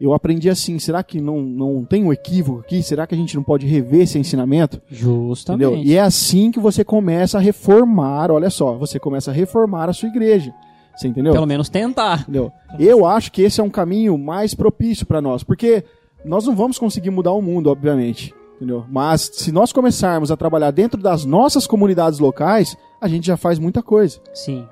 [0.00, 2.82] eu aprendi assim, será que não, não tem um equívoco aqui?
[2.82, 4.80] Será que a gente não pode rever esse ensinamento?
[4.90, 5.66] Justamente.
[5.66, 5.84] Entendeu?
[5.84, 9.92] E é assim que você começa a reformar, olha só, você começa a reformar a
[9.92, 10.52] sua igreja.
[10.94, 11.32] Você entendeu?
[11.32, 12.22] Pelo menos tentar.
[12.22, 12.50] Entendeu?
[12.78, 15.84] Eu acho que esse é um caminho mais propício para nós, porque
[16.26, 18.34] nós não vamos conseguir mudar o mundo, obviamente.
[18.56, 18.84] Entendeu?
[18.90, 23.58] Mas se nós começarmos a trabalhar dentro das nossas comunidades locais, a gente já faz
[23.58, 24.20] muita coisa.
[24.34, 24.66] Sim.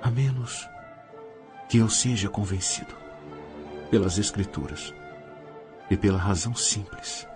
[0.00, 0.68] a menos
[1.68, 2.92] que eu seja convencido
[3.88, 4.92] pelas Escrituras
[5.88, 7.26] e pela razão simples,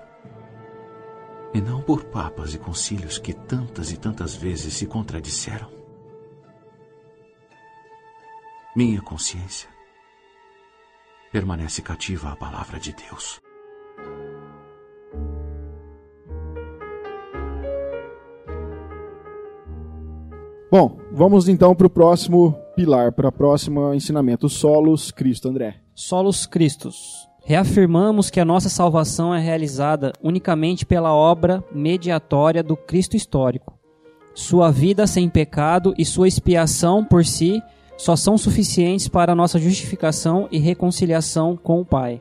[1.56, 5.70] e não por papas e concílios que tantas e tantas vezes se contradisseram.
[8.76, 9.70] Minha consciência
[11.32, 13.40] permanece cativa à palavra de Deus.
[20.70, 25.76] Bom, Vamos então para o próximo pilar, para o próximo ensinamento, solos Cristo, André.
[25.94, 27.25] Solos Christus.
[27.48, 33.78] Reafirmamos que a nossa salvação é realizada unicamente pela obra mediatória do Cristo histórico.
[34.34, 37.62] Sua vida sem pecado e sua expiação por si
[37.96, 42.20] só são suficientes para nossa justificação e reconciliação com o Pai.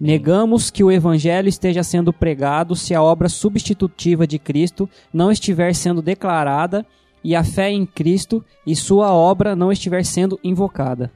[0.00, 5.74] Negamos que o Evangelho esteja sendo pregado se a obra substitutiva de Cristo não estiver
[5.74, 6.86] sendo declarada
[7.24, 11.10] e a fé em Cristo e sua obra não estiver sendo invocada.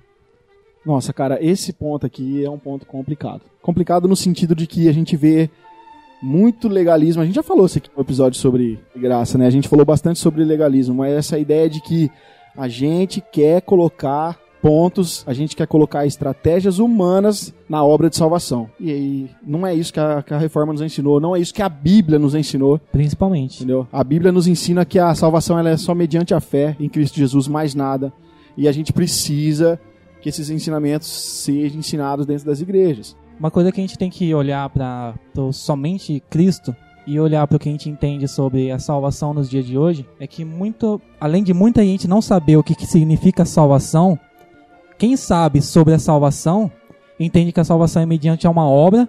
[0.85, 3.43] Nossa, cara, esse ponto aqui é um ponto complicado.
[3.63, 5.51] Complicado no sentido de que a gente vê
[6.23, 7.23] muito legalismo.
[7.23, 9.47] A gente já falou isso aqui no episódio sobre graça, né?
[9.47, 12.11] A gente falou bastante sobre legalismo, mas essa ideia de que
[12.57, 18.71] a gente quer colocar pontos, a gente quer colocar estratégias humanas na obra de salvação.
[18.81, 21.53] E aí, não é isso que a, que a reforma nos ensinou, não é isso
[21.53, 22.81] que a Bíblia nos ensinou.
[22.91, 23.57] Principalmente.
[23.57, 23.87] Entendeu?
[23.93, 27.17] A Bíblia nos ensina que a salvação ela é só mediante a fé em Cristo
[27.17, 28.11] Jesus, mais nada.
[28.57, 29.79] E a gente precisa
[30.25, 33.15] que esses ensinamentos sejam ensinados dentro das igrejas.
[33.39, 35.13] Uma coisa que a gente tem que olhar para
[35.53, 36.75] somente Cristo
[37.07, 40.09] e olhar para o que a gente entende sobre a salvação nos dias de hoje
[40.19, 44.19] é que muito, além de muita gente não saber o que, que significa salvação,
[44.97, 46.73] quem sabe sobre a salvação
[47.21, 49.07] entende que a salvação é mediante a uma obra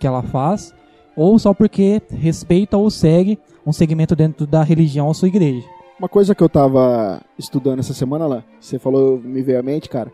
[0.00, 0.72] que ela faz
[1.14, 5.66] ou só porque respeita ou segue um segmento dentro da religião ou sua igreja.
[5.98, 9.90] Uma coisa que eu tava estudando essa semana lá, você falou, me veio à mente,
[9.90, 10.10] cara,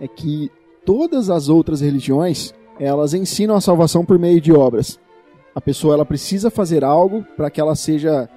[0.00, 0.50] é que
[0.84, 4.98] todas as outras religiões, elas ensinam a salvação por meio de obras.
[5.54, 8.28] A pessoa ela precisa fazer algo para que ela seja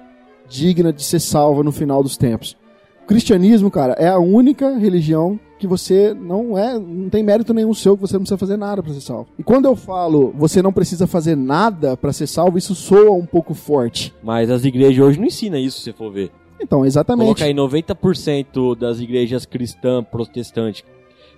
[0.48, 2.56] digna de ser salva no final dos tempos.
[3.02, 7.74] O cristianismo, cara, é a única religião que você não é, não tem mérito nenhum
[7.74, 9.28] seu, que você não precisa fazer nada para ser salvo.
[9.38, 13.26] E quando eu falo você não precisa fazer nada para ser salvo, isso soa um
[13.26, 14.14] pouco forte.
[14.22, 16.30] Mas as igrejas hoje não ensinam isso, se você for ver.
[16.60, 17.24] Então, exatamente.
[17.24, 20.84] Coloca aí 90% das igrejas cristãs protestantes,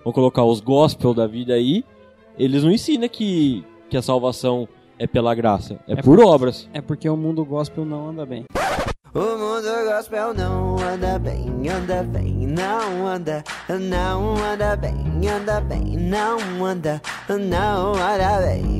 [0.04, 1.84] vão colocar os gospel da vida aí,
[2.38, 6.68] eles não ensinam que, que a salvação é pela graça, é, É por por- obras.
[6.72, 8.44] É porque o mundo gospel não anda bem.
[9.12, 14.94] O mundo gospel não anda bem, anda bem, não anda, não anda bem,
[15.28, 18.12] anda bem, não anda, não anda bem,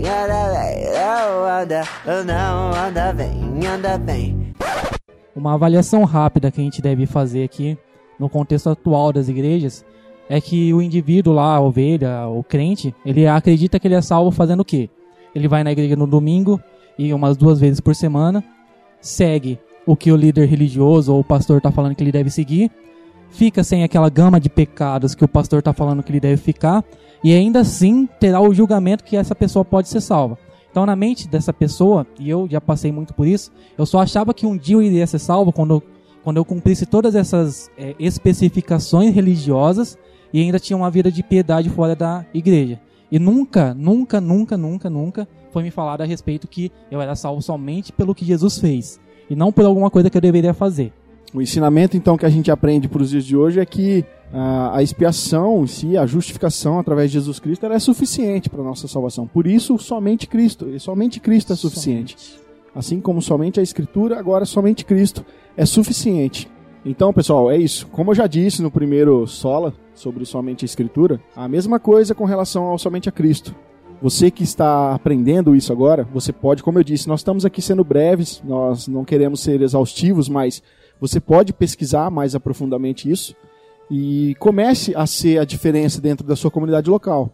[0.09, 1.83] anda bem, não anda,
[2.25, 4.53] não anda bem, anda bem.
[5.35, 7.77] Uma avaliação rápida que a gente deve fazer aqui
[8.19, 9.85] no contexto atual das igrejas
[10.31, 14.31] é que o indivíduo lá, a ovelha, o crente, ele acredita que ele é salvo
[14.31, 14.89] fazendo o quê?
[15.35, 16.61] Ele vai na igreja no domingo
[16.97, 18.45] e umas duas vezes por semana,
[19.01, 22.71] segue o que o líder religioso ou o pastor está falando que ele deve seguir,
[23.31, 26.85] fica sem aquela gama de pecados que o pastor está falando que ele deve ficar,
[27.25, 30.39] e ainda assim terá o julgamento que essa pessoa pode ser salva.
[30.71, 34.33] Então, na mente dessa pessoa, e eu já passei muito por isso, eu só achava
[34.33, 35.83] que um dia eu iria ser salvo quando
[36.23, 39.97] quando eu cumprisse todas essas eh, especificações religiosas
[40.33, 42.81] e ainda tinha uma vida de piedade fora da igreja.
[43.11, 47.43] E nunca, nunca, nunca, nunca, nunca foi me falado a respeito que eu era salvo
[47.43, 50.93] somente pelo que Jesus fez e não por alguma coisa que eu deveria fazer.
[51.33, 54.77] O ensinamento, então, que a gente aprende para os dias de hoje é que ah,
[54.77, 58.89] a expiação em si, a justificação através de Jesus Cristo, ela é suficiente para nossa
[58.89, 59.29] salvação.
[59.29, 62.41] Por isso, somente Cristo, e somente Cristo é suficiente.
[62.75, 65.25] Assim como somente a Escritura, agora somente Cristo
[65.57, 66.49] é suficiente.
[66.85, 67.87] Então, pessoal, é isso.
[67.89, 72.25] Como eu já disse no primeiro Sola, sobre somente a Escritura, a mesma coisa com
[72.25, 73.55] relação ao somente a Cristo.
[74.01, 77.85] Você que está aprendendo isso agora, você pode, como eu disse, nós estamos aqui sendo
[77.85, 80.63] breves, nós não queremos ser exaustivos, mas
[80.99, 83.37] você pode pesquisar mais aprofundadamente isso
[83.91, 87.31] e comece a ser a diferença dentro da sua comunidade local.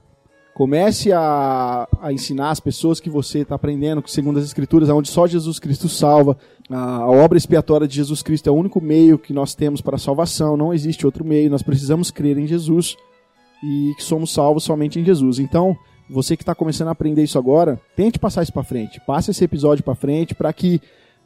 [0.56, 5.06] Comece a, a ensinar as pessoas que você está aprendendo, que segundo as Escrituras, onde
[5.06, 6.34] só Jesus Cristo salva.
[6.70, 9.98] A, obra expiatória de Jesus Cristo é o único meio que nós temos para a
[9.98, 11.50] salvação, não existe outro meio.
[11.50, 12.96] Nós precisamos crer em Jesus
[13.62, 15.38] e que somos salvos somente em Jesus.
[15.38, 15.76] Então,
[16.08, 18.98] você que está começando a aprender isso agora, tente passar isso para frente.
[19.06, 20.80] Passe esse episódio para frente para que,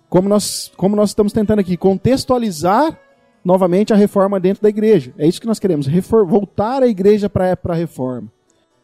[0.09, 2.99] como nós, como nós estamos tentando aqui, contextualizar
[3.45, 5.15] novamente a reforma dentro da igreja.
[5.17, 5.87] É isso que nós queremos,
[6.27, 8.29] voltar a igreja para a reforma.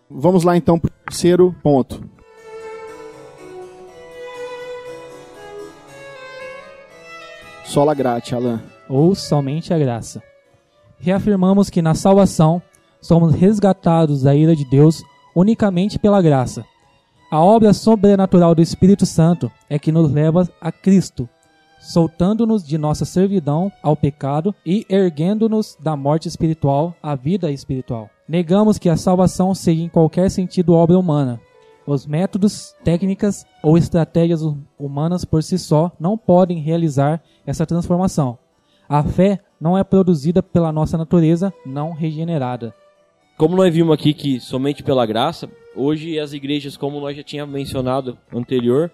[0.09, 2.03] Vamos lá então para o terceiro ponto.
[7.65, 8.63] Sola grátis, Alan.
[8.89, 10.23] ou somente a graça.
[10.99, 12.63] Reafirmamos que na salvação
[13.01, 15.03] somos resgatados da ira de Deus
[15.35, 16.65] unicamente pela graça.
[17.31, 21.29] A obra sobrenatural do Espírito Santo é que nos leva a Cristo,
[21.81, 28.09] soltando-nos de nossa servidão ao pecado e erguendo-nos da morte espiritual à vida espiritual.
[28.29, 31.41] Negamos que a salvação seja em qualquer sentido obra humana.
[31.87, 38.37] Os métodos, técnicas ou estratégias hu- humanas por si só não podem realizar essa transformação.
[38.89, 42.75] A fé não é produzida pela nossa natureza não regenerada.
[43.39, 47.55] Como nós vimos aqui que somente pela graça, hoje as igrejas, como nós já tínhamos
[47.55, 48.91] mencionado anterior,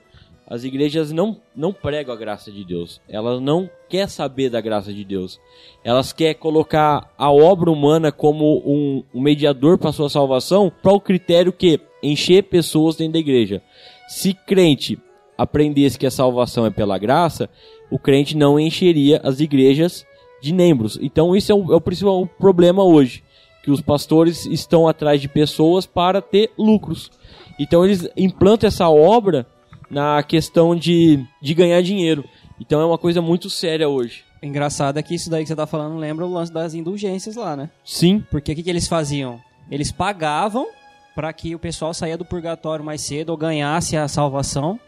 [0.53, 3.01] as igrejas não, não pregam a graça de Deus.
[3.09, 5.41] Elas não quer saber da graça de Deus.
[5.83, 11.01] Elas querem colocar a obra humana como um, um mediador para sua salvação, para o
[11.01, 13.63] critério que encher pessoas dentro da igreja.
[14.07, 14.99] Se crente
[15.39, 17.49] aprendesse que a salvação é pela graça,
[17.91, 20.05] o crente não encheria as igrejas
[20.43, 20.99] de membros.
[21.01, 23.25] Então isso é o, é o principal problema hoje,
[23.65, 27.11] que os pastores estão atrás de pessoas para ter lucros.
[27.59, 29.47] Então eles implantam essa obra
[29.93, 32.25] na questão de, de ganhar dinheiro.
[32.59, 34.25] Então é uma coisa muito séria hoje.
[34.43, 37.55] Engraçado é que isso daí que você tá falando lembra o lance das indulgências lá,
[37.55, 37.71] né?
[37.85, 39.39] Sim, Porque o que, que eles faziam?
[39.71, 40.67] Eles pagavam
[41.15, 44.81] para que o pessoal saia do purgatório mais cedo ou ganhasse a salvação.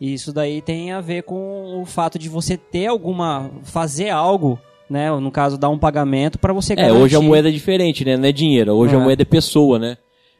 [0.00, 3.50] E isso daí tem a ver com o fato de você ter alguma.
[3.64, 4.58] fazer algo,
[4.88, 5.10] né?
[5.18, 7.00] No caso, dar um pagamento para você É, garantir.
[7.00, 8.16] hoje a moeda é diferente, né?
[8.16, 8.72] Não é dinheiro.
[8.72, 8.96] Hoje É.
[8.96, 9.96] a moeda é pessoa, né?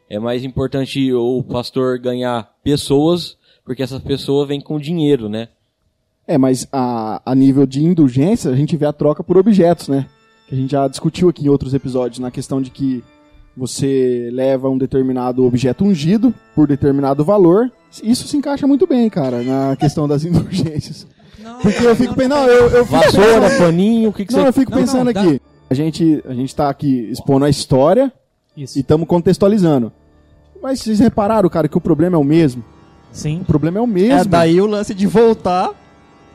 [0.09, 5.49] É mais importante o pastor ganhar pessoas, porque essas pessoas vêm com dinheiro, né?
[6.27, 10.07] É, mas a, a nível de indulgência, a gente vê a troca por objetos, né?
[10.49, 13.03] Que a gente já discutiu aqui em outros episódios, na questão de que
[13.57, 17.71] você leva um determinado objeto ungido por determinado valor.
[18.03, 21.07] Isso se encaixa muito bem, cara, na questão das indulgências.
[21.61, 24.41] Porque eu fico pensando, não, eu, eu fico Vassoura, pensando- paninho, o que, que Não,
[24.43, 24.49] você...
[24.49, 25.41] eu fico Não, pensando não, dá- aqui.
[25.69, 28.13] A gente, a gente tá aqui expondo a história
[28.57, 28.79] Isso.
[28.79, 29.93] e estamos contextualizando.
[30.63, 32.63] Mas vocês repararam, cara, que o problema é o mesmo?
[33.13, 33.41] Sim.
[33.43, 34.21] O problema é o mesmo.
[34.21, 35.71] É daí o lance de voltar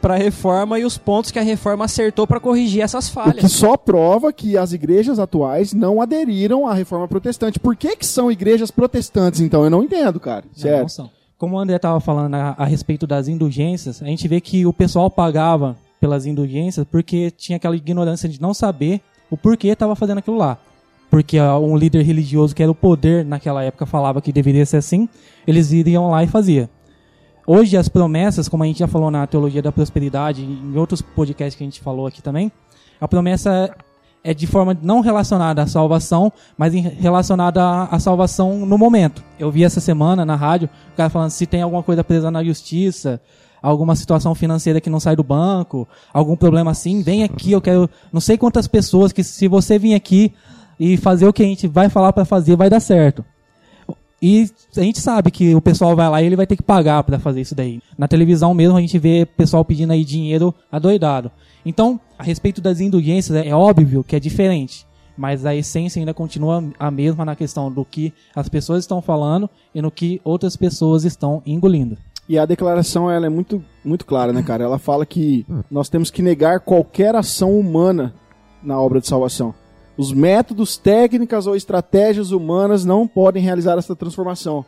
[0.02, 3.38] pra reforma e os pontos que a reforma acertou pra corrigir essas O falhas.
[3.40, 7.60] que só prova que as igrejas atuais não aderiram à reforma protestante.
[7.60, 9.64] Por que, que são igrejas protestantes, então?
[9.64, 10.46] Eu não entendo, cara.
[10.56, 10.80] Não, Sério.
[10.82, 11.10] não são.
[11.38, 14.74] Como o André estava falando a, a respeito das indulgências, a gente vê que o
[14.74, 20.20] pessoal pagava pelas indulgências porque tinha aquela ignorância de não saber o porquê estava fazendo
[20.20, 20.58] aquilo lá.
[21.10, 24.78] Porque ah, um líder religioso que era o poder naquela época falava que deveria ser
[24.78, 25.08] assim,
[25.46, 26.70] eles iriam lá e fazia.
[27.46, 31.56] Hoje as promessas, como a gente já falou na teologia da prosperidade, em outros podcasts
[31.56, 32.52] que a gente falou aqui também,
[33.00, 33.74] a promessa
[34.24, 39.24] é de forma não relacionada à salvação, mas relacionada à, à salvação no momento.
[39.40, 42.44] Eu vi essa semana na rádio o cara falando se tem alguma coisa presa na
[42.44, 43.22] justiça,
[43.62, 47.90] alguma situação financeira que não sai do banco, algum problema assim, vem aqui, eu quero
[48.12, 50.34] não sei quantas pessoas que se você vir aqui
[50.80, 53.24] e fazer o que a gente vai falar para fazer, vai dar certo.
[54.22, 57.04] E a gente sabe que o pessoal vai lá e ele vai ter que pagar
[57.04, 57.80] para fazer isso daí.
[57.98, 61.32] Na televisão mesmo a gente vê pessoal pedindo aí dinheiro adoidado.
[61.66, 64.88] Então, a respeito das indulgências, é óbvio que é diferente.
[65.16, 69.50] Mas a essência ainda continua a mesma na questão do que as pessoas estão falando
[69.74, 71.98] e no que outras pessoas estão engolindo.
[72.30, 74.64] E a declaração ela é muito, muito clara, né, cara?
[74.64, 78.14] Ela fala que nós temos que negar qualquer ação humana
[78.62, 79.54] na obra de salvação.
[79.98, 84.64] Os métodos, técnicas ou estratégias humanas não podem realizar essa transformação.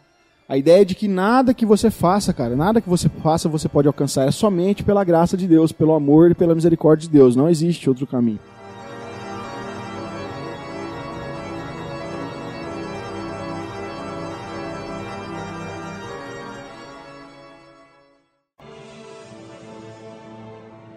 [0.47, 3.69] A ideia é de que nada que você faça, cara, nada que você faça você
[3.69, 4.27] pode alcançar.
[4.27, 7.35] É somente pela graça de Deus, pelo amor e pela misericórdia de Deus.
[7.35, 8.39] Não existe outro caminho.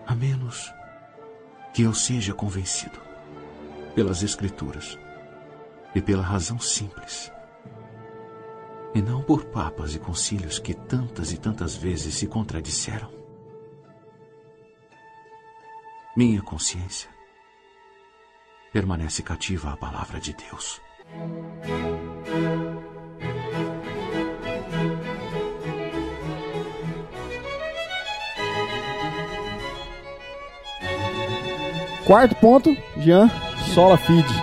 [0.06, 0.72] A menos
[1.74, 3.11] que eu seja convencido
[3.94, 4.98] pelas Escrituras
[5.94, 7.30] e pela razão simples,
[8.94, 13.10] e não por papas e concílios que tantas e tantas vezes se contradisseram.
[16.16, 17.08] Minha consciência
[18.72, 20.80] permanece cativa à palavra de Deus.
[32.06, 33.30] Quarto ponto, Jean,
[33.62, 34.34] sola fide.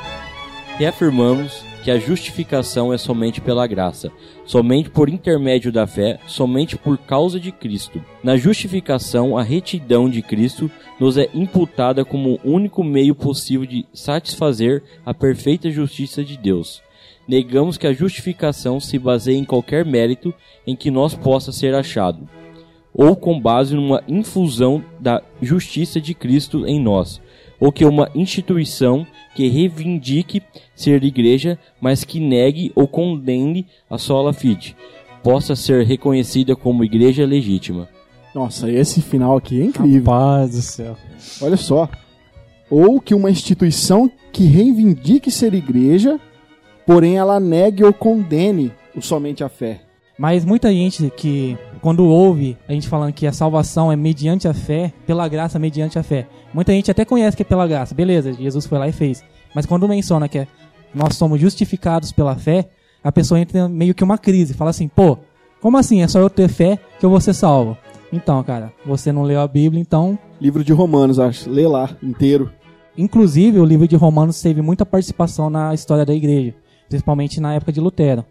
[0.77, 4.11] Reafirmamos que a justificação é somente pela graça,
[4.45, 8.03] somente por intermédio da fé, somente por causa de Cristo.
[8.23, 13.85] Na justificação, a retidão de Cristo nos é imputada como o único meio possível de
[13.93, 16.81] satisfazer a perfeita justiça de Deus.
[17.27, 20.33] Negamos que a justificação se baseie em qualquer mérito
[20.65, 22.27] em que nós possa ser achado,
[22.93, 27.21] ou com base numa infusão da justiça de Cristo em nós,
[27.59, 29.05] ou que uma instituição
[29.35, 30.41] que reivindique
[30.75, 34.75] ser igreja, mas que negue ou condene a sola fide,
[35.23, 37.89] possa ser reconhecida como igreja legítima.
[38.33, 40.03] Nossa, esse final aqui é incrível.
[40.03, 40.97] Paz do céu.
[41.41, 41.89] Olha só.
[42.69, 46.19] Ou que uma instituição que reivindique ser igreja,
[46.85, 49.81] porém ela negue ou condene o somente a fé.
[50.17, 54.53] Mas muita gente que quando ouve a gente falando que a salvação é mediante a
[54.53, 56.27] fé, pela graça mediante a fé.
[56.53, 59.23] Muita gente até conhece que é pela graça, beleza, Jesus foi lá e fez.
[59.53, 60.47] Mas quando menciona que é,
[60.93, 62.69] nós somos justificados pela fé,
[63.03, 65.17] a pessoa entra meio que uma crise, fala assim, pô,
[65.61, 66.01] como assim?
[66.01, 67.77] É só eu ter fé que eu vou ser salvo?
[68.11, 71.49] Então, cara, você não leu a Bíblia, então Livro de Romanos, acho.
[71.49, 72.49] Lê lá, inteiro.
[72.97, 76.53] Inclusive, o livro de Romanos teve muita participação na história da igreja,
[76.87, 78.23] principalmente na época de Lutero.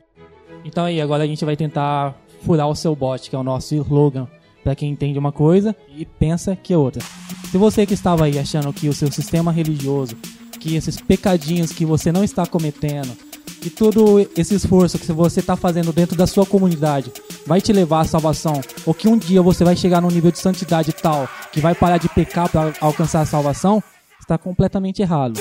[0.64, 3.74] Então aí, agora a gente vai tentar furar o seu bote, que é o nosso
[3.74, 4.28] slogan,
[4.62, 7.02] para quem entende uma coisa e pensa que é outra.
[7.50, 10.16] Se você que estava aí achando que o seu sistema religioso,
[10.60, 13.16] que esses pecadinhos que você não está cometendo,
[13.60, 17.12] que todo esse esforço que você está fazendo dentro da sua comunidade
[17.46, 20.38] vai te levar à salvação, ou que um dia você vai chegar num nível de
[20.38, 23.82] santidade tal que vai parar de pecar para alcançar a salvação,
[24.20, 25.40] está completamente errado.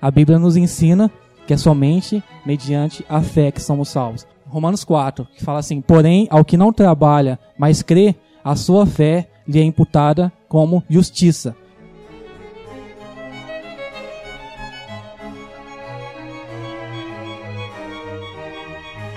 [0.00, 1.10] A Bíblia nos ensina
[1.46, 4.26] que é somente mediante a fé que somos salvos.
[4.46, 8.14] Romanos 4, que fala assim: Porém, ao que não trabalha, mas crê,
[8.44, 11.56] a sua fé lhe é imputada como justiça.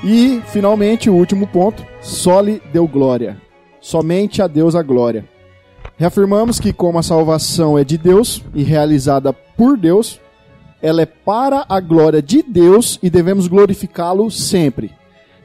[0.03, 1.85] E, finalmente, o último ponto.
[2.01, 3.41] Só lhe deu glória.
[3.81, 5.25] Somente a Deus a glória.
[5.97, 10.21] Reafirmamos que, como a salvação é de Deus e realizada por Deus,
[10.81, 14.91] ela é para a glória de Deus e devemos glorificá-lo sempre.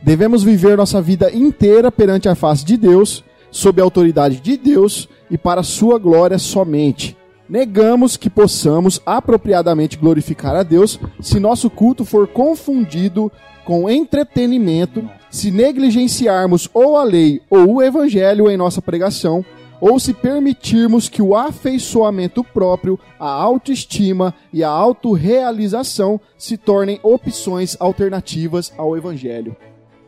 [0.02, 5.08] Devemos viver nossa vida inteira perante a face de Deus, sob a autoridade de Deus
[5.30, 7.16] e para sua glória somente.
[7.48, 13.30] Negamos que possamos apropriadamente glorificar a Deus se nosso culto for confundido
[13.64, 19.44] com entretenimento, se negligenciarmos ou a lei ou o evangelho em nossa pregação,
[19.82, 27.76] ou se permitirmos que o afeiçoamento próprio, a autoestima e a autorrealização se tornem opções
[27.80, 29.56] alternativas ao evangelho.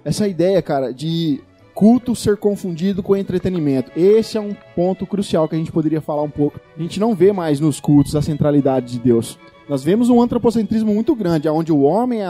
[0.04, 1.42] Essa ideia, cara, de
[1.74, 3.90] culto ser confundido com entretenimento.
[3.96, 6.60] Esse é um ponto crucial que a gente poderia falar um pouco.
[6.78, 9.36] A gente não vê mais nos cultos a centralidade de Deus.
[9.68, 12.20] Nós vemos um antropocentrismo muito grande, onde o homem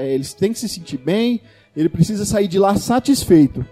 [0.00, 1.38] ele tem que se sentir bem,
[1.76, 3.62] ele precisa sair de lá satisfeito.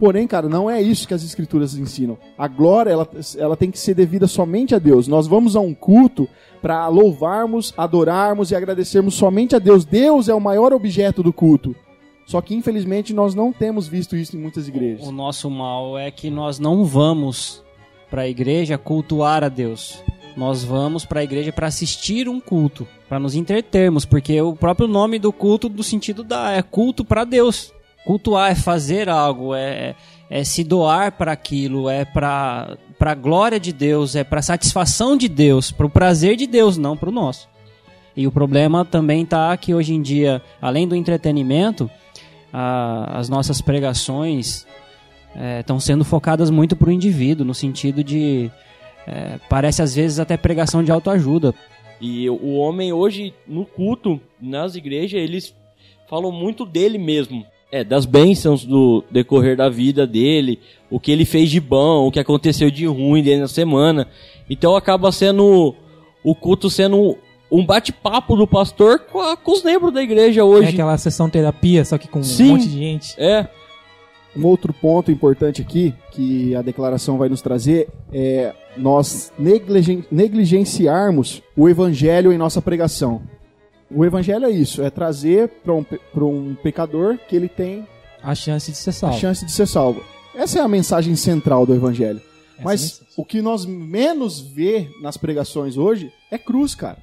[0.00, 2.16] Porém, cara, não é isso que as escrituras ensinam.
[2.38, 5.06] A glória, ela, ela tem que ser devida somente a Deus.
[5.06, 6.26] Nós vamos a um culto
[6.62, 9.84] para louvarmos, adorarmos e agradecermos somente a Deus.
[9.84, 11.76] Deus é o maior objeto do culto.
[12.24, 15.06] Só que, infelizmente, nós não temos visto isso em muitas igrejas.
[15.06, 17.62] O nosso mal é que nós não vamos
[18.10, 20.02] para a igreja cultuar a Deus.
[20.34, 24.88] Nós vamos para a igreja para assistir um culto, para nos entretermos, porque o próprio
[24.88, 27.74] nome do culto do sentido da é culto para Deus.
[28.04, 29.94] Cultuar é fazer algo, é,
[30.28, 35.26] é se doar para aquilo, é para para glória de Deus, é para satisfação de
[35.26, 37.48] Deus, para o prazer de Deus, não para o nosso.
[38.14, 41.90] E o problema também tá que hoje em dia, além do entretenimento,
[42.52, 44.66] a- as nossas pregações
[45.60, 48.50] estão sendo focadas muito para o indivíduo, no sentido de.
[49.06, 51.54] é, parece às vezes até pregação de autoajuda.
[52.00, 55.54] E o homem hoje, no culto, nas igrejas, eles
[56.08, 57.46] falam muito dele mesmo.
[57.72, 60.58] É, das bênçãos do decorrer da vida dele,
[60.90, 64.08] o que ele fez de bom, o que aconteceu de ruim dentro da semana.
[64.48, 65.74] Então acaba sendo
[66.24, 67.16] o culto sendo
[67.50, 70.68] um bate-papo do pastor com, a- com os membros da igreja É hoje.
[70.70, 72.44] aquela sessão terapia, só que com Sim.
[72.44, 73.14] um monte de gente.
[73.16, 73.46] É,
[74.36, 81.42] Um outro ponto importante aqui que a declaração vai nos trazer é nós negligen- negligenciarmos
[81.56, 83.22] o evangelho em nossa pregação.
[83.90, 87.86] O evangelho é isso, é trazer para um, pra um pecador que ele tem
[88.22, 89.18] A chance de ser a salvo.
[89.18, 90.02] chance de ser salvo.
[90.34, 92.20] Essa é a mensagem central do evangelho.
[92.54, 93.06] Essa Mas mensagem.
[93.16, 96.98] o que nós menos vê nas pregações hoje é cruz, cara.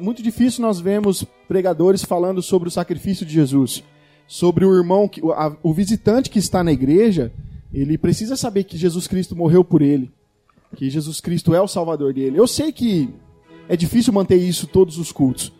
[0.00, 3.82] Muito difícil nós vemos pregadores falando sobre o sacrifício de Jesus,
[4.26, 7.32] sobre o irmão, que, o, a- o visitante que está na igreja,
[7.72, 10.10] ele precisa saber que Jesus Cristo morreu por ele,
[10.76, 12.38] que Jesus Cristo é o salvador dele.
[12.38, 13.08] Eu sei que
[13.68, 15.50] é difícil manter isso todos os cultos,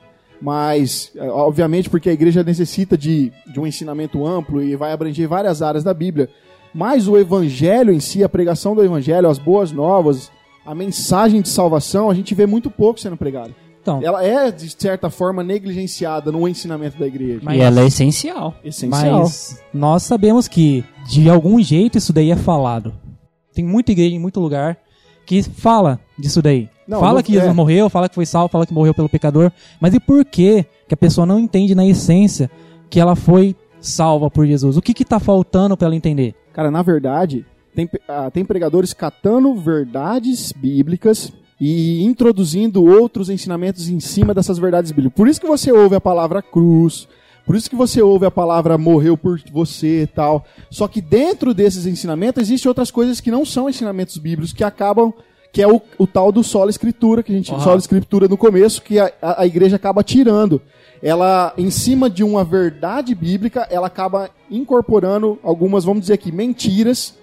[0.41, 5.29] mas é, obviamente porque a igreja necessita de, de um ensinamento amplo e vai abranger
[5.29, 6.29] várias áreas da Bíblia.
[6.73, 10.31] Mas o evangelho em si, a pregação do evangelho, as boas novas,
[10.65, 13.51] a mensagem de salvação, a gente vê muito pouco sendo pregada.
[13.83, 17.41] Então, Ela é, de certa forma, negligenciada no ensinamento da igreja.
[17.43, 18.55] Mas- E ela é essencial.
[18.63, 19.21] Essencial.
[19.23, 22.93] mas nós sabemos que de algum jeito isso daí é falado.
[23.55, 24.79] Tem muita igreja em muito lugar
[25.27, 26.69] que fala disso daí.
[26.91, 27.55] Não, fala não- que Jesus é.
[27.55, 29.53] morreu, fala que foi salvo, fala que morreu pelo pecador.
[29.81, 32.51] Mas e por que que a pessoa não entende na essência
[32.91, 34.77] que ela foi salva por Jesus?
[34.77, 36.35] O que que tá faltando para ela entender?
[36.53, 44.01] Cara, na verdade, tem, ah, tem pregadores catando verdades bíblicas e introduzindo outros ensinamentos em
[44.01, 45.17] cima dessas verdades bíblicas.
[45.17, 47.07] Por isso que você ouve a palavra cruz,
[47.47, 50.45] Por isso que você ouve a palavra morreu por você e tal.
[50.71, 55.13] Só que dentro desses ensinamentos existem outras coisas que não são ensinamentos bíblicos, que acabam
[55.53, 57.61] que é o, o tal do sola escritura, que a gente Aham.
[57.61, 60.61] sola escritura no começo, que a, a, a igreja acaba tirando.
[61.03, 67.15] Ela, em cima de uma verdade bíblica, ela acaba incorporando algumas, vamos dizer aqui, mentiras,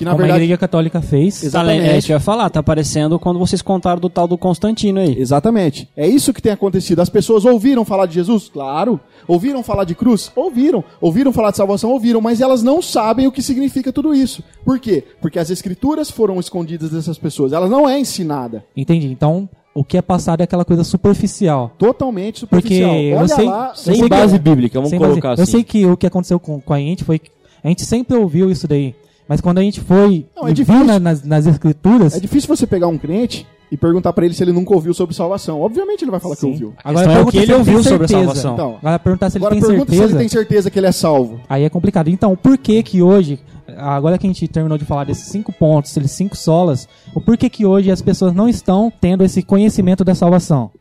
[0.00, 0.44] que na Como a verdade...
[0.44, 1.44] igreja católica fez.
[1.44, 1.86] Exatamente.
[1.86, 4.98] É isso que eu ia falar, tá parecendo quando vocês contaram do tal do Constantino
[4.98, 5.14] aí.
[5.20, 5.86] Exatamente.
[5.94, 7.00] É isso que tem acontecido.
[7.00, 8.48] As pessoas ouviram falar de Jesus?
[8.48, 8.98] Claro.
[9.28, 10.32] Ouviram falar de cruz?
[10.34, 10.82] Ouviram.
[11.02, 11.90] Ouviram falar de salvação?
[11.90, 12.20] Ouviram.
[12.22, 14.42] Mas elas não sabem o que significa tudo isso.
[14.64, 15.04] Por quê?
[15.20, 17.52] Porque as escrituras foram escondidas dessas pessoas.
[17.52, 18.64] Ela não é ensinada.
[18.74, 19.06] Entendi.
[19.08, 21.72] Então, o que é passado é aquela coisa superficial.
[21.78, 22.94] Totalmente Porque superficial.
[22.96, 23.68] eu Olha sei- lá.
[23.68, 25.52] eu Sem sei que- base bíblica, vamos colocar base- Eu assim.
[25.52, 27.30] sei que o que aconteceu com, com a gente foi que
[27.62, 28.94] a gente sempre ouviu isso daí.
[29.30, 30.78] Mas quando a gente foi Não, é difícil.
[30.80, 32.14] viu na- nas, nas escrituras.
[32.16, 35.14] É difícil você pegar um crente e perguntar pra ele se ele nunca ouviu sobre
[35.14, 35.60] salvação.
[35.62, 36.50] Obviamente ele vai falar que Sim.
[36.50, 36.74] ouviu.
[36.82, 38.18] Agora é o pergunta que se ele tem ouviu sobre a certeza.
[38.26, 38.54] salvação.
[38.54, 40.12] Então, Agora perguntar se ele agora tem pergunta se certeza.
[40.12, 41.40] ele tem certeza que ele é salvo.
[41.48, 42.08] Aí é complicado.
[42.08, 43.38] Então, por que que hoje,
[43.78, 47.48] agora que a gente terminou de falar desses cinco pontos, esses cinco solas, o porquê
[47.48, 50.72] que hoje as pessoas não estão tendo esse conhecimento da salvação?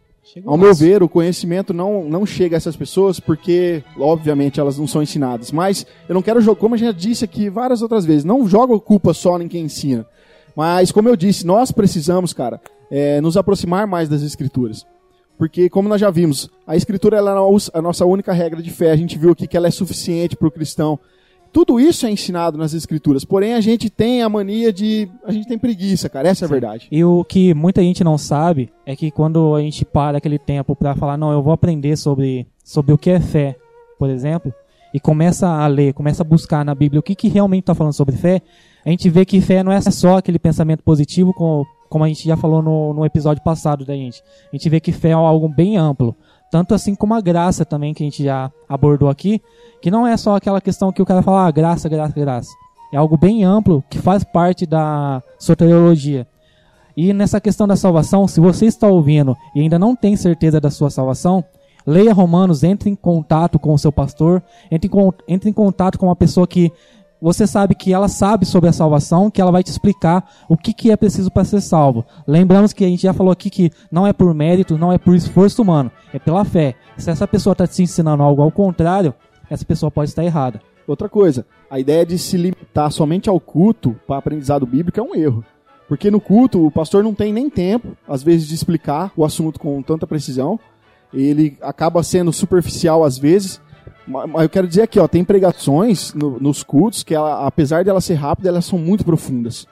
[0.45, 4.87] Ao meu ver, o conhecimento não, não chega a essas pessoas porque, obviamente, elas não
[4.87, 5.51] são ensinadas.
[5.51, 8.77] Mas eu não quero jogar, como gente já disse aqui várias outras vezes, não joga
[8.79, 10.05] culpa só em quem ensina.
[10.55, 12.61] Mas, como eu disse, nós precisamos, cara,
[12.91, 14.85] é, nos aproximar mais das escrituras.
[15.37, 18.91] Porque, como nós já vimos, a escritura é a nossa única regra de fé.
[18.91, 20.99] A gente viu aqui que ela é suficiente para o cristão.
[21.51, 23.25] Tudo isso é ensinado nas escrituras.
[23.25, 25.09] Porém, a gente tem a mania de.
[25.25, 26.29] A gente tem preguiça, cara.
[26.29, 26.87] Essa é a verdade.
[26.91, 30.75] E o que muita gente não sabe é que quando a gente para aquele tempo
[30.75, 33.55] pra falar, não, eu vou aprender sobre, sobre o que é fé,
[33.97, 34.53] por exemplo,
[34.93, 37.93] e começa a ler, começa a buscar na Bíblia o que, que realmente está falando
[37.93, 38.41] sobre fé,
[38.85, 42.25] a gente vê que fé não é só aquele pensamento positivo, como, como a gente
[42.25, 44.23] já falou no, no episódio passado da gente.
[44.51, 46.15] A gente vê que fé é algo bem amplo.
[46.51, 49.41] Tanto assim como a graça também, que a gente já abordou aqui,
[49.81, 52.49] que não é só aquela questão que o cara fala, ah, graça, graça, graça.
[52.91, 56.27] É algo bem amplo que faz parte da soteriologia.
[56.97, 60.71] E nessa questão da salvação, se você está ouvindo e ainda não tem certeza da
[60.71, 61.43] sua salvação,
[61.85, 66.07] leia Romanos, entre em contato com o seu pastor, entre em, entre em contato com
[66.07, 66.71] uma pessoa que
[67.21, 70.73] você sabe que ela sabe sobre a salvação, que ela vai te explicar o que,
[70.73, 72.05] que é preciso para ser salvo.
[72.27, 75.15] Lembramos que a gente já falou aqui que não é por mérito, não é por
[75.15, 76.75] esforço humano, é pela fé.
[76.97, 79.13] Se essa pessoa está te ensinando algo ao contrário,
[79.49, 80.61] essa pessoa pode estar errada.
[80.87, 85.13] Outra coisa, a ideia de se limitar somente ao culto para aprendizado bíblico é um
[85.13, 85.45] erro.
[85.87, 89.59] Porque no culto o pastor não tem nem tempo, às vezes, de explicar o assunto
[89.59, 90.59] com tanta precisão.
[91.13, 93.59] Ele acaba sendo superficial às vezes.
[94.09, 97.83] Ma- Mas eu quero dizer aqui, ó, tem pregações no- nos cultos que, ela, apesar
[97.83, 99.67] de elas ser rápidas, elas são muito profundas.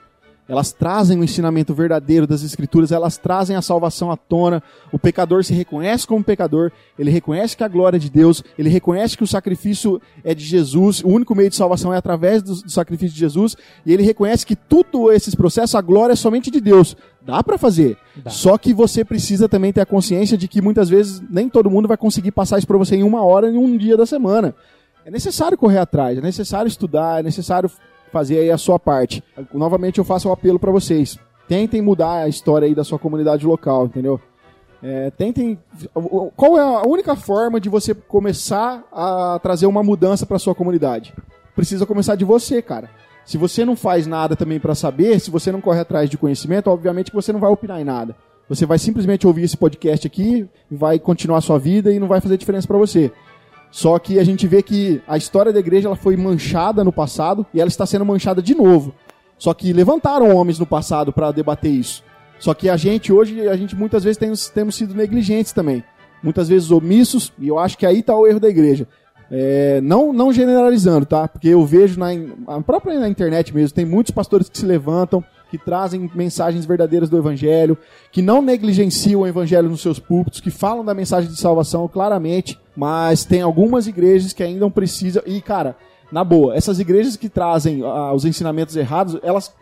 [0.48, 4.62] Elas trazem o ensinamento verdadeiro das escrituras, elas trazem a salvação à tona.
[4.90, 8.70] O pecador se reconhece como pecador, ele reconhece que a glória é de Deus, ele
[8.70, 12.54] reconhece que o sacrifício é de Jesus, o único meio de salvação é através do,
[12.62, 16.50] do sacrifício de Jesus, e ele reconhece que tudo esses processos, a glória é somente
[16.50, 16.96] de Deus.
[17.20, 17.98] Dá pra fazer.
[18.16, 18.30] Dá.
[18.30, 21.86] Só que você precisa também ter a consciência de que muitas vezes nem todo mundo
[21.86, 24.54] vai conseguir passar isso pra você em uma hora, em um dia da semana.
[25.04, 27.70] É necessário correr atrás, é necessário estudar, é necessário
[28.10, 29.22] fazer aí a sua parte.
[29.52, 31.18] Novamente eu faço o apelo para vocês.
[31.46, 34.20] Tentem mudar a história aí da sua comunidade local, entendeu?
[34.82, 35.58] É, tentem.
[36.36, 41.14] Qual é a única forma de você começar a trazer uma mudança para sua comunidade?
[41.56, 42.90] Precisa começar de você, cara.
[43.24, 46.70] Se você não faz nada também para saber, se você não corre atrás de conhecimento,
[46.70, 48.14] obviamente que você não vai opinar em nada.
[48.48, 52.20] Você vai simplesmente ouvir esse podcast aqui, vai continuar a sua vida e não vai
[52.20, 53.12] fazer diferença para você.
[53.70, 57.44] Só que a gente vê que a história da igreja ela foi manchada no passado
[57.52, 58.94] e ela está sendo manchada de novo.
[59.36, 62.02] Só que levantaram homens no passado para debater isso.
[62.38, 65.84] Só que a gente hoje, a gente muitas vezes tem, temos sido negligentes também.
[66.22, 68.86] Muitas vezes omissos, e eu acho que aí está o erro da igreja.
[69.30, 71.28] É, não, não generalizando, tá?
[71.28, 74.64] Porque eu vejo na, in- a própria na internet mesmo, tem muitos pastores que se
[74.64, 77.76] levantam, que trazem mensagens verdadeiras do evangelho,
[78.12, 82.58] que não negligenciam o evangelho nos seus púlpitos, que falam da mensagem de salvação claramente,
[82.76, 85.22] mas tem algumas igrejas que ainda precisam.
[85.26, 85.76] E, cara,
[86.12, 89.52] na boa, essas igrejas que trazem ah, os ensinamentos errados, elas.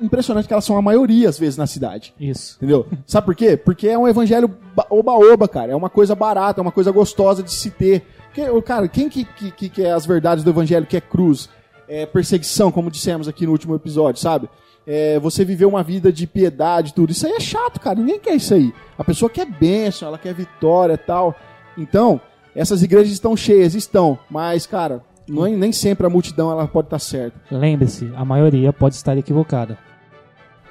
[0.00, 2.14] Impressionante que elas são a maioria, às vezes, na cidade.
[2.18, 2.56] Isso.
[2.56, 2.86] Entendeu?
[3.04, 3.56] Sabe por quê?
[3.56, 5.72] Porque é um evangelho ba- oba-oba, cara.
[5.72, 8.06] É uma coisa barata, é uma coisa gostosa de se ter.
[8.26, 11.50] Porque, cara, quem que, que, que quer as verdades do evangelho, que é cruz?
[11.88, 14.48] É perseguição, como dissemos aqui no último episódio, sabe?
[14.86, 17.10] É você viver uma vida de piedade, tudo.
[17.10, 17.98] Isso aí é chato, cara.
[17.98, 18.72] Ninguém quer isso aí.
[18.96, 21.34] A pessoa quer bênção, ela quer vitória e tal.
[21.76, 22.20] Então,
[22.54, 24.18] essas igrejas estão cheias, estão.
[24.30, 27.38] Mas, cara, não nem sempre a multidão ela pode estar certa.
[27.50, 29.78] Lembre-se, a maioria pode estar equivocada.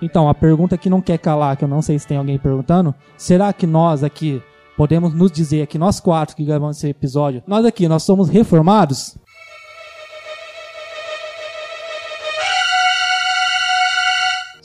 [0.02, 2.94] Então, a pergunta que não quer calar, que eu não sei se tem alguém perguntando,
[3.18, 4.42] será que nós aqui
[4.76, 9.18] podemos nos dizer aqui, nós quatro que gravamos esse episódio, nós aqui, nós somos reformados?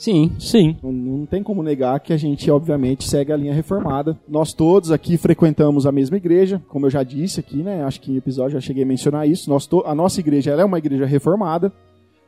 [0.01, 0.31] Sim.
[0.39, 0.77] Sim.
[0.81, 4.17] Não, não tem como negar que a gente, obviamente, segue a linha reformada.
[4.27, 7.83] Nós todos aqui frequentamos a mesma igreja, como eu já disse aqui, né?
[7.83, 9.47] Acho que em episódio já cheguei a mencionar isso.
[9.47, 11.71] Nós to- a nossa igreja ela é uma igreja reformada,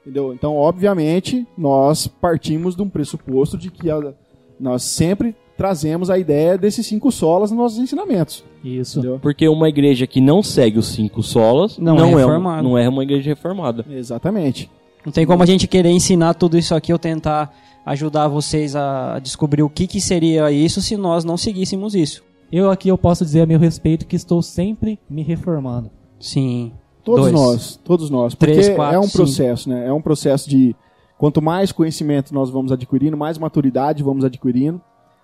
[0.01, 0.31] entendeu?
[0.35, 4.13] Então, obviamente, nós partimos de um pressuposto de que a-
[4.59, 8.43] nós sempre trazemos a ideia desses cinco solas nos nossos ensinamentos.
[8.63, 8.99] Isso.
[8.99, 9.17] Entendeu?
[9.19, 12.61] Porque uma igreja que não segue os cinco solas Não não, é é, um- reformada.
[12.61, 13.83] não é uma igreja reformada.
[13.89, 14.69] Exatamente.
[15.05, 17.53] Não tem como a gente querer ensinar tudo isso aqui ou tentar
[17.85, 22.23] ajudar vocês a descobrir o que, que seria isso se nós não seguíssemos isso.
[22.51, 25.89] Eu aqui eu posso dizer a meu respeito que estou sempre me reformando.
[26.19, 26.71] Sim.
[27.03, 27.33] Todos Dois.
[27.33, 28.33] nós, todos nós.
[28.33, 29.17] Porque Três, quatro, é um cinco.
[29.17, 29.87] processo, né?
[29.87, 30.73] É um processo de
[31.17, 34.81] quanto mais conhecimento nós vamos adquirindo, mais maturidade vamos adquirindo.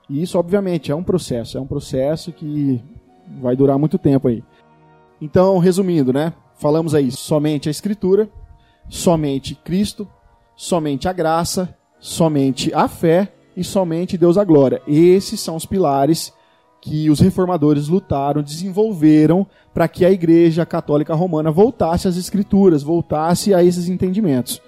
[0.09, 1.57] E isso, obviamente, é um processo.
[1.57, 2.81] É um processo que
[3.41, 4.43] vai durar muito tempo aí.
[5.21, 6.33] Então, resumindo, né?
[6.57, 8.29] Falamos aí somente a Escritura,
[8.89, 10.07] somente Cristo,
[10.55, 14.81] somente a graça, somente a fé e somente Deus a glória.
[14.87, 16.33] Esses são os pilares
[16.81, 23.53] que os reformadores lutaram, desenvolveram para que a Igreja Católica Romana voltasse às Escrituras, voltasse
[23.53, 24.61] a esses entendimentos.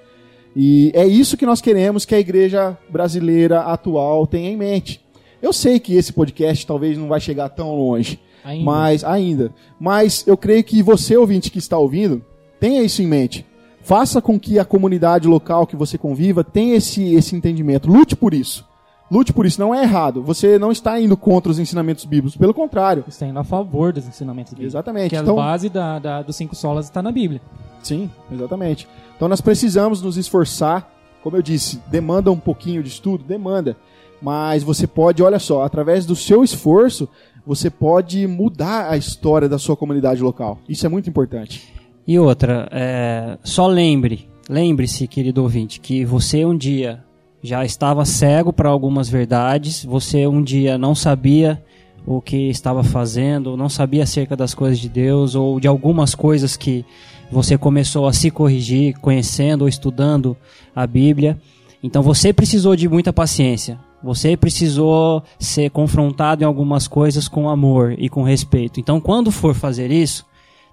[0.55, 5.01] E é isso que nós queremos que a Igreja brasileira atual tenha em mente.
[5.41, 8.65] Eu sei que esse podcast talvez não vai chegar tão longe, Ainda.
[8.65, 9.53] mas ainda.
[9.79, 12.23] Mas eu creio que você, ouvinte que está ouvindo,
[12.59, 13.45] tenha isso em mente.
[13.91, 17.89] Faça com que a comunidade local que você conviva tenha esse, esse entendimento.
[17.91, 18.65] Lute por isso.
[19.11, 19.59] Lute por isso.
[19.59, 20.23] Não é errado.
[20.23, 22.37] Você não está indo contra os ensinamentos bíblicos.
[22.37, 23.03] Pelo contrário.
[23.05, 24.73] Está indo a favor dos ensinamentos bíblicos.
[24.75, 25.09] Exatamente.
[25.09, 27.41] Que Então- a base da, da- dos cinco solas está na Bíblia.
[27.83, 28.87] Sim, exatamente.
[29.17, 30.89] Então nós precisamos nos esforçar.
[31.21, 33.25] Como eu disse, demanda um pouquinho de estudo?
[33.25, 33.75] Demanda.
[34.21, 37.09] Mas você pode, olha só, através do seu esforço,
[37.45, 40.59] você pode mudar a história da sua comunidade local.
[40.69, 41.80] Isso é muito importante.
[42.07, 47.03] E outra, é, só lembre, lembre-se, querido ouvinte, que você um dia
[47.43, 51.63] já estava cego para algumas verdades, você um dia não sabia
[52.05, 56.57] o que estava fazendo, não sabia acerca das coisas de Deus ou de algumas coisas
[56.57, 56.83] que
[57.31, 60.35] você começou a se corrigir conhecendo ou estudando
[60.75, 61.39] a Bíblia.
[61.83, 63.79] Então você precisou de muita paciência.
[64.03, 68.79] Você precisou ser confrontado em algumas coisas com amor e com respeito.
[68.79, 70.25] Então, quando for fazer isso,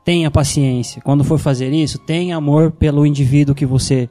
[0.04, 1.02] tenha paciência.
[1.02, 4.08] Quando for fazer isso, tenha amor pelo indivíduo que você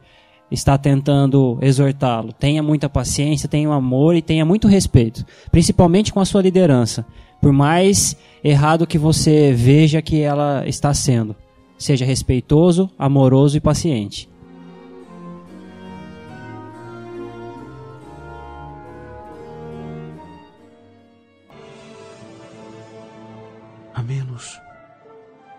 [0.49, 2.31] está tentando exortá-lo.
[2.33, 7.05] Tenha muita paciência, tenha amor e tenha muito respeito, principalmente com a sua liderança.
[7.41, 11.35] Por mais errado que você veja que ela está sendo,
[11.77, 14.29] seja respeitoso, amoroso e paciente.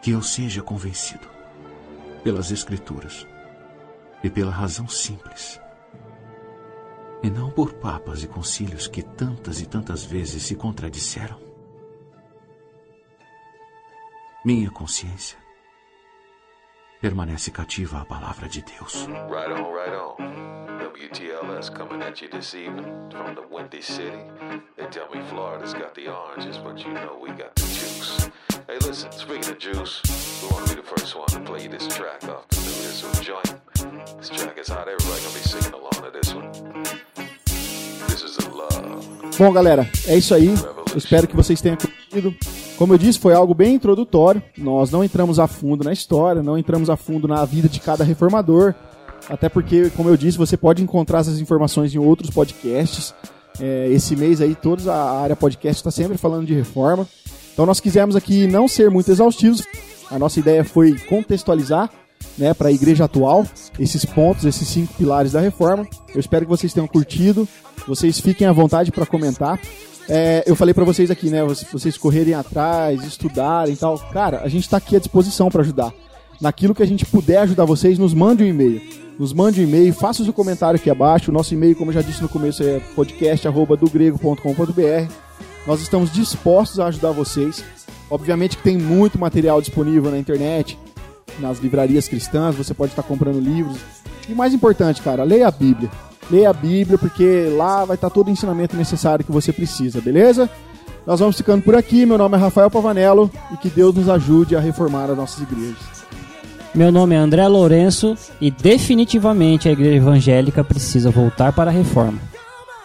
[0.03, 1.29] Que eu seja convencido
[2.23, 3.27] pelas Escrituras
[4.23, 5.61] e pela razão simples,
[7.23, 11.41] e não por papas e concílios que tantas e tantas vezes se contradisseram.
[14.45, 15.39] Minha consciência
[17.01, 19.07] permanece cativa à palavra de Deus.
[19.29, 20.59] Right on, right on.
[20.79, 24.19] WTLS coming at you this evening from the Windy City.
[24.77, 28.31] They tell me Florida's got the oranges, but you know we got the juice.
[28.71, 30.03] Hey, listen, speaking of juice,
[30.43, 34.19] we want to be the first one to play this track off the new joint.
[34.19, 36.53] This track is hot, everybody gonna be singing along to this one.
[38.09, 39.39] This is a love.
[39.39, 40.49] Bom, galera, é isso aí.
[40.93, 42.35] Eu espero que vocês tenham curtido.
[42.77, 44.43] Como eu disse, foi algo bem introdutório.
[44.59, 48.05] Nós não entramos a fundo na história, não entramos a fundo na vida de cada
[48.05, 48.75] reformador.
[49.31, 53.15] Até porque, como eu disse, você pode encontrar essas informações em outros podcasts.
[53.59, 57.09] É, esse mês aí, toda a área podcast está sempre falando de reforma.
[57.59, 59.65] Então nós quisemos aqui não ser muito exaustivos.
[60.09, 61.91] A nossa ideia foi contextualizar
[62.39, 63.45] né, para a igreja atual
[63.81, 65.85] esses pontos, esses cinco pilares da reforma.
[66.15, 67.49] Eu espero que vocês tenham curtido.
[67.85, 69.59] Vocês fiquem à vontade para comentar.
[70.09, 73.99] É, eu falei para vocês aqui, né, vocês correrem atrás, estudarem e tal.
[74.13, 75.93] Cara, a gente está aqui à disposição para ajudar.
[76.41, 78.81] Naquilo que a gente puder ajudar vocês, nos mande um e-mail.
[79.19, 81.33] Nos mande um e-mail, faça o seu comentário aqui abaixo.
[81.33, 85.13] O nosso e-mail, como eu já disse no começo, é podcast@dogrego.com.br.
[85.67, 87.65] Nós estamos dispostos a ajudar vocês.
[88.11, 90.79] Obviamente que tem muito material disponível na internet,
[91.39, 93.79] nas livrarias cristãs, você pode estar comprando livros.
[94.29, 95.91] E mais importante, cara, leia a Bíblia.
[96.31, 100.49] Leia a Bíblia, porque lá vai estar todo o ensinamento necessário que você precisa, beleza?
[101.07, 102.05] Nós vamos ficando por aqui.
[102.05, 105.99] Meu nome é Rafael Pavanello e que Deus nos ajude a reformar as nossas igrejas.
[106.75, 112.19] Meu nome é André Lourenço e definitivamente a igreja evangélica precisa voltar para a reforma.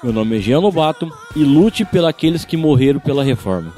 [0.03, 3.73] Meu nome é Jean Lobato e lute pelos aqueles que morreram pela reforma.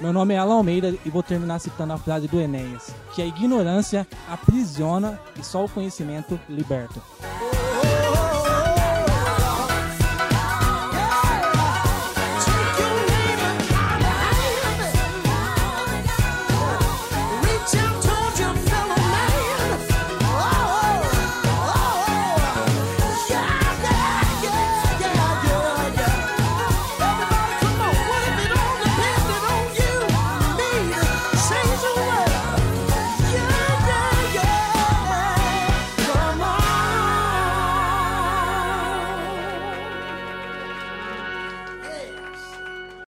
[0.00, 3.26] Meu nome é Alan Almeida e vou terminar citando a frase do Enéas, que a
[3.26, 7.00] ignorância aprisiona e só o conhecimento liberta.